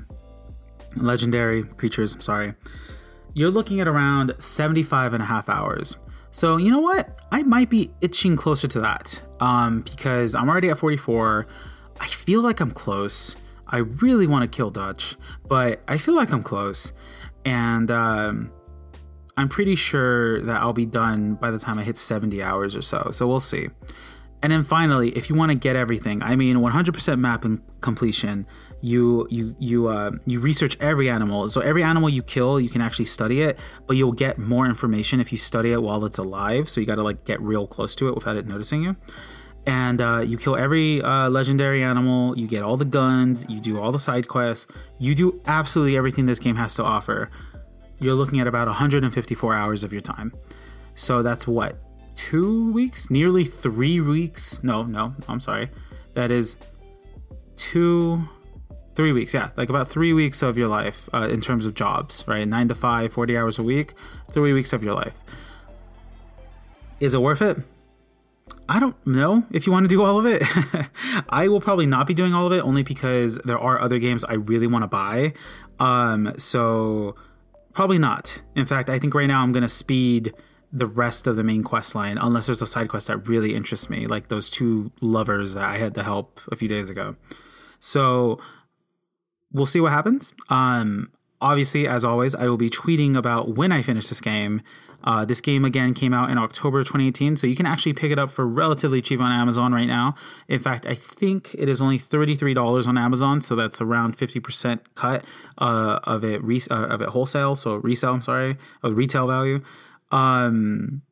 legendary 0.96 1.62
creatures. 1.64 2.12
I'm 2.12 2.20
sorry 2.20 2.54
you're 3.34 3.50
looking 3.50 3.80
at 3.80 3.88
around 3.88 4.34
75 4.38 5.14
and 5.14 5.22
a 5.22 5.26
half 5.26 5.48
hours. 5.48 5.96
So, 6.30 6.56
you 6.56 6.70
know 6.70 6.80
what? 6.80 7.20
I 7.30 7.42
might 7.42 7.70
be 7.70 7.90
itching 8.00 8.36
closer 8.36 8.68
to 8.68 8.80
that 8.80 9.20
um, 9.40 9.82
because 9.82 10.34
I'm 10.34 10.48
already 10.48 10.70
at 10.70 10.78
44. 10.78 11.46
I 12.00 12.06
feel 12.06 12.42
like 12.42 12.60
I'm 12.60 12.70
close. 12.70 13.36
I 13.72 13.78
really 13.78 14.26
want 14.26 14.42
to 14.42 14.54
kill 14.54 14.70
Dutch, 14.70 15.16
but 15.48 15.82
I 15.88 15.98
feel 15.98 16.14
like 16.14 16.30
I'm 16.32 16.42
close. 16.42 16.92
And 17.44 17.90
um, 17.90 18.52
I'm 19.36 19.48
pretty 19.48 19.74
sure 19.74 20.42
that 20.42 20.60
I'll 20.60 20.74
be 20.74 20.86
done 20.86 21.34
by 21.34 21.50
the 21.50 21.58
time 21.58 21.78
I 21.78 21.82
hit 21.82 21.96
70 21.96 22.42
hours 22.42 22.76
or 22.76 22.82
so. 22.82 23.08
So 23.12 23.26
we'll 23.26 23.40
see. 23.40 23.68
And 24.42 24.52
then 24.52 24.64
finally, 24.64 25.10
if 25.10 25.30
you 25.30 25.36
want 25.36 25.50
to 25.50 25.54
get 25.54 25.76
everything, 25.76 26.22
I 26.22 26.36
mean 26.36 26.56
100% 26.56 27.18
map 27.18 27.44
and 27.44 27.62
completion, 27.80 28.46
you 28.80 29.28
you 29.30 29.54
you 29.60 29.86
uh, 29.86 30.10
you 30.26 30.40
research 30.40 30.76
every 30.80 31.08
animal. 31.08 31.48
So 31.48 31.60
every 31.60 31.84
animal 31.84 32.08
you 32.08 32.24
kill, 32.24 32.60
you 32.60 32.68
can 32.68 32.80
actually 32.80 33.04
study 33.04 33.42
it, 33.42 33.56
but 33.86 33.96
you'll 33.96 34.12
get 34.12 34.38
more 34.38 34.66
information 34.66 35.20
if 35.20 35.30
you 35.30 35.38
study 35.38 35.70
it 35.72 35.80
while 35.80 36.04
it's 36.04 36.18
alive. 36.18 36.68
So 36.68 36.80
you 36.80 36.86
got 36.88 36.96
to 36.96 37.04
like 37.04 37.24
get 37.24 37.40
real 37.40 37.68
close 37.68 37.94
to 37.96 38.08
it 38.08 38.16
without 38.16 38.36
it 38.36 38.46
noticing 38.48 38.82
you. 38.82 38.96
And 39.66 40.00
uh, 40.00 40.18
you 40.18 40.38
kill 40.38 40.56
every 40.56 41.00
uh, 41.02 41.28
legendary 41.30 41.82
animal. 41.82 42.36
You 42.36 42.48
get 42.48 42.62
all 42.62 42.76
the 42.76 42.84
guns. 42.84 43.46
You 43.48 43.60
do 43.60 43.78
all 43.78 43.92
the 43.92 43.98
side 43.98 44.26
quests. 44.26 44.66
You 44.98 45.14
do 45.14 45.40
absolutely 45.46 45.96
everything 45.96 46.26
this 46.26 46.40
game 46.40 46.56
has 46.56 46.74
to 46.76 46.82
offer. 46.82 47.30
You're 48.00 48.14
looking 48.14 48.40
at 48.40 48.48
about 48.48 48.66
154 48.66 49.54
hours 49.54 49.84
of 49.84 49.92
your 49.92 50.02
time. 50.02 50.32
So 50.96 51.22
that's 51.22 51.46
what 51.46 51.76
two 52.16 52.72
weeks, 52.72 53.10
nearly 53.10 53.44
three 53.44 54.00
weeks. 54.00 54.62
No, 54.62 54.82
no, 54.82 55.14
I'm 55.28 55.40
sorry. 55.40 55.70
That 56.14 56.30
is 56.30 56.56
two, 57.56 58.22
three 58.94 59.12
weeks. 59.12 59.32
Yeah, 59.32 59.50
like 59.56 59.68
about 59.68 59.88
three 59.88 60.12
weeks 60.12 60.42
of 60.42 60.58
your 60.58 60.68
life 60.68 61.08
uh, 61.12 61.28
in 61.30 61.40
terms 61.40 61.66
of 61.66 61.74
jobs, 61.74 62.24
right? 62.26 62.46
Nine 62.46 62.68
to 62.68 62.74
five, 62.74 63.12
40 63.12 63.36
hours 63.36 63.58
a 63.58 63.62
week, 63.62 63.94
three 64.32 64.52
weeks 64.52 64.72
of 64.72 64.82
your 64.82 64.94
life. 64.94 65.16
Is 67.00 67.14
it 67.14 67.20
worth 67.20 67.42
it? 67.42 67.58
I 68.68 68.80
don't 68.80 68.96
know 69.06 69.44
if 69.50 69.66
you 69.66 69.72
want 69.72 69.84
to 69.84 69.88
do 69.88 70.02
all 70.02 70.18
of 70.18 70.26
it. 70.26 70.42
I 71.28 71.48
will 71.48 71.60
probably 71.60 71.86
not 71.86 72.06
be 72.06 72.14
doing 72.14 72.34
all 72.34 72.46
of 72.46 72.52
it 72.52 72.64
only 72.64 72.82
because 72.82 73.36
there 73.38 73.58
are 73.58 73.80
other 73.80 73.98
games 73.98 74.24
I 74.24 74.34
really 74.34 74.66
want 74.66 74.82
to 74.82 74.88
buy. 74.88 75.34
Um, 75.78 76.34
so 76.38 77.14
probably 77.72 77.98
not. 77.98 78.42
In 78.54 78.66
fact, 78.66 78.88
I 78.88 78.98
think 78.98 79.14
right 79.14 79.26
now 79.26 79.42
I'm 79.42 79.52
going 79.52 79.62
to 79.62 79.68
speed 79.68 80.32
the 80.72 80.86
rest 80.86 81.26
of 81.26 81.36
the 81.36 81.44
main 81.44 81.62
quest 81.62 81.94
line 81.94 82.16
unless 82.18 82.46
there's 82.46 82.62
a 82.62 82.66
side 82.66 82.88
quest 82.88 83.08
that 83.08 83.28
really 83.28 83.54
interests 83.54 83.90
me, 83.90 84.06
like 84.06 84.28
those 84.28 84.48
two 84.48 84.90
lovers 85.00 85.54
that 85.54 85.64
I 85.64 85.76
had 85.76 85.94
to 85.96 86.02
help 86.02 86.40
a 86.50 86.56
few 86.56 86.68
days 86.68 86.88
ago. 86.88 87.16
So 87.78 88.40
we'll 89.52 89.66
see 89.66 89.80
what 89.80 89.92
happens. 89.92 90.32
Um, 90.48 91.10
obviously, 91.40 91.86
as 91.86 92.04
always, 92.04 92.34
I 92.34 92.46
will 92.46 92.56
be 92.56 92.70
tweeting 92.70 93.16
about 93.16 93.56
when 93.56 93.70
I 93.70 93.82
finish 93.82 94.08
this 94.08 94.20
game. 94.20 94.62
Uh, 95.04 95.24
this 95.24 95.40
game 95.40 95.64
again 95.64 95.94
came 95.94 96.14
out 96.14 96.30
in 96.30 96.38
October 96.38 96.82
2018, 96.82 97.36
so 97.36 97.46
you 97.46 97.56
can 97.56 97.66
actually 97.66 97.92
pick 97.92 98.10
it 98.12 98.18
up 98.18 98.30
for 98.30 98.46
relatively 98.46 99.00
cheap 99.02 99.20
on 99.20 99.30
Amazon 99.32 99.72
right 99.72 99.86
now. 99.86 100.14
In 100.48 100.60
fact, 100.60 100.86
I 100.86 100.94
think 100.94 101.54
it 101.54 101.68
is 101.68 101.80
only 101.80 101.98
$33 101.98 102.86
on 102.86 102.98
Amazon, 102.98 103.40
so 103.40 103.54
that's 103.54 103.80
around 103.80 104.16
50% 104.16 104.80
cut 104.94 105.24
uh, 105.58 106.00
of 106.04 106.24
it 106.24 106.42
re- 106.42 106.62
uh, 106.70 106.86
of 106.86 107.02
it 107.02 107.08
wholesale, 107.08 107.54
so 107.54 107.76
resale. 107.76 108.14
I'm 108.14 108.22
sorry, 108.22 108.56
of 108.82 108.96
retail 108.96 109.26
value. 109.26 109.62
Um, 110.10 111.02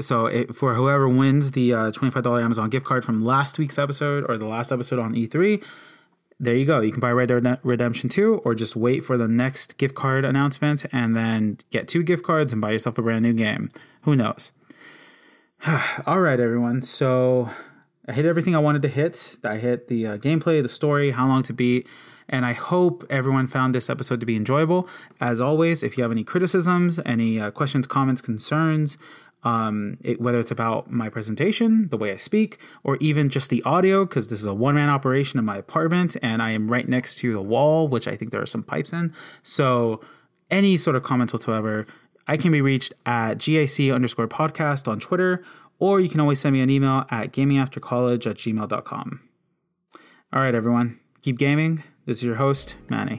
so 0.00 0.26
it, 0.26 0.54
for 0.54 0.74
whoever 0.74 1.08
wins 1.08 1.52
the 1.52 1.74
uh, 1.74 1.90
$25 1.92 2.42
Amazon 2.42 2.70
gift 2.70 2.86
card 2.86 3.04
from 3.04 3.24
last 3.24 3.58
week's 3.58 3.78
episode 3.78 4.24
or 4.28 4.38
the 4.38 4.46
last 4.46 4.72
episode 4.72 4.98
on 4.98 5.14
E3, 5.14 5.62
there 6.42 6.56
you 6.56 6.66
go. 6.66 6.80
You 6.80 6.90
can 6.90 6.98
buy 6.98 7.12
Red 7.12 7.28
Dead 7.28 7.60
Redemption 7.62 8.08
2 8.08 8.38
or 8.44 8.56
just 8.56 8.74
wait 8.74 9.04
for 9.04 9.16
the 9.16 9.28
next 9.28 9.78
gift 9.78 9.94
card 9.94 10.24
announcement 10.24 10.84
and 10.90 11.16
then 11.16 11.58
get 11.70 11.86
two 11.86 12.02
gift 12.02 12.24
cards 12.24 12.52
and 12.52 12.60
buy 12.60 12.72
yourself 12.72 12.98
a 12.98 13.02
brand 13.02 13.22
new 13.22 13.32
game. 13.32 13.70
Who 14.02 14.16
knows? 14.16 14.50
All 16.04 16.20
right, 16.20 16.40
everyone. 16.40 16.82
So 16.82 17.48
I 18.08 18.12
hit 18.12 18.26
everything 18.26 18.56
I 18.56 18.58
wanted 18.58 18.82
to 18.82 18.88
hit. 18.88 19.38
I 19.44 19.58
hit 19.58 19.86
the 19.86 20.04
uh, 20.08 20.16
gameplay, 20.16 20.60
the 20.60 20.68
story, 20.68 21.12
how 21.12 21.28
long 21.28 21.44
to 21.44 21.52
beat, 21.52 21.86
and 22.28 22.44
I 22.44 22.54
hope 22.54 23.06
everyone 23.08 23.46
found 23.46 23.72
this 23.72 23.88
episode 23.88 24.18
to 24.18 24.26
be 24.26 24.34
enjoyable. 24.34 24.88
As 25.20 25.40
always, 25.40 25.84
if 25.84 25.96
you 25.96 26.02
have 26.02 26.10
any 26.10 26.24
criticisms, 26.24 26.98
any 27.06 27.38
uh, 27.38 27.52
questions, 27.52 27.86
comments, 27.86 28.20
concerns, 28.20 28.98
um, 29.44 29.98
it, 30.02 30.20
whether 30.20 30.38
it's 30.38 30.50
about 30.50 30.90
my 30.90 31.08
presentation, 31.08 31.88
the 31.88 31.96
way 31.96 32.12
I 32.12 32.16
speak, 32.16 32.58
or 32.84 32.96
even 33.00 33.28
just 33.28 33.50
the 33.50 33.62
audio, 33.64 34.04
because 34.04 34.28
this 34.28 34.40
is 34.40 34.46
a 34.46 34.54
one 34.54 34.74
man 34.74 34.88
operation 34.88 35.38
in 35.38 35.44
my 35.44 35.56
apartment 35.56 36.16
and 36.22 36.40
I 36.40 36.50
am 36.50 36.70
right 36.70 36.88
next 36.88 37.16
to 37.18 37.32
the 37.32 37.42
wall, 37.42 37.88
which 37.88 38.06
I 38.06 38.16
think 38.16 38.30
there 38.30 38.42
are 38.42 38.46
some 38.46 38.62
pipes 38.62 38.92
in. 38.92 39.12
So, 39.42 40.00
any 40.50 40.76
sort 40.76 40.96
of 40.96 41.02
comments 41.02 41.32
whatsoever, 41.32 41.86
I 42.28 42.36
can 42.36 42.52
be 42.52 42.60
reached 42.60 42.92
at 43.06 43.38
GAC 43.38 43.92
underscore 43.92 44.28
podcast 44.28 44.86
on 44.86 45.00
Twitter, 45.00 45.44
or 45.78 45.98
you 45.98 46.08
can 46.08 46.20
always 46.20 46.38
send 46.38 46.52
me 46.52 46.60
an 46.60 46.70
email 46.70 47.04
at 47.10 47.32
gamingaftercollege 47.32 48.30
at 48.30 48.36
gmail.com. 48.36 49.20
All 50.32 50.40
right, 50.40 50.54
everyone, 50.54 51.00
keep 51.22 51.38
gaming. 51.38 51.82
This 52.06 52.18
is 52.18 52.22
your 52.22 52.36
host, 52.36 52.76
Manny. 52.88 53.18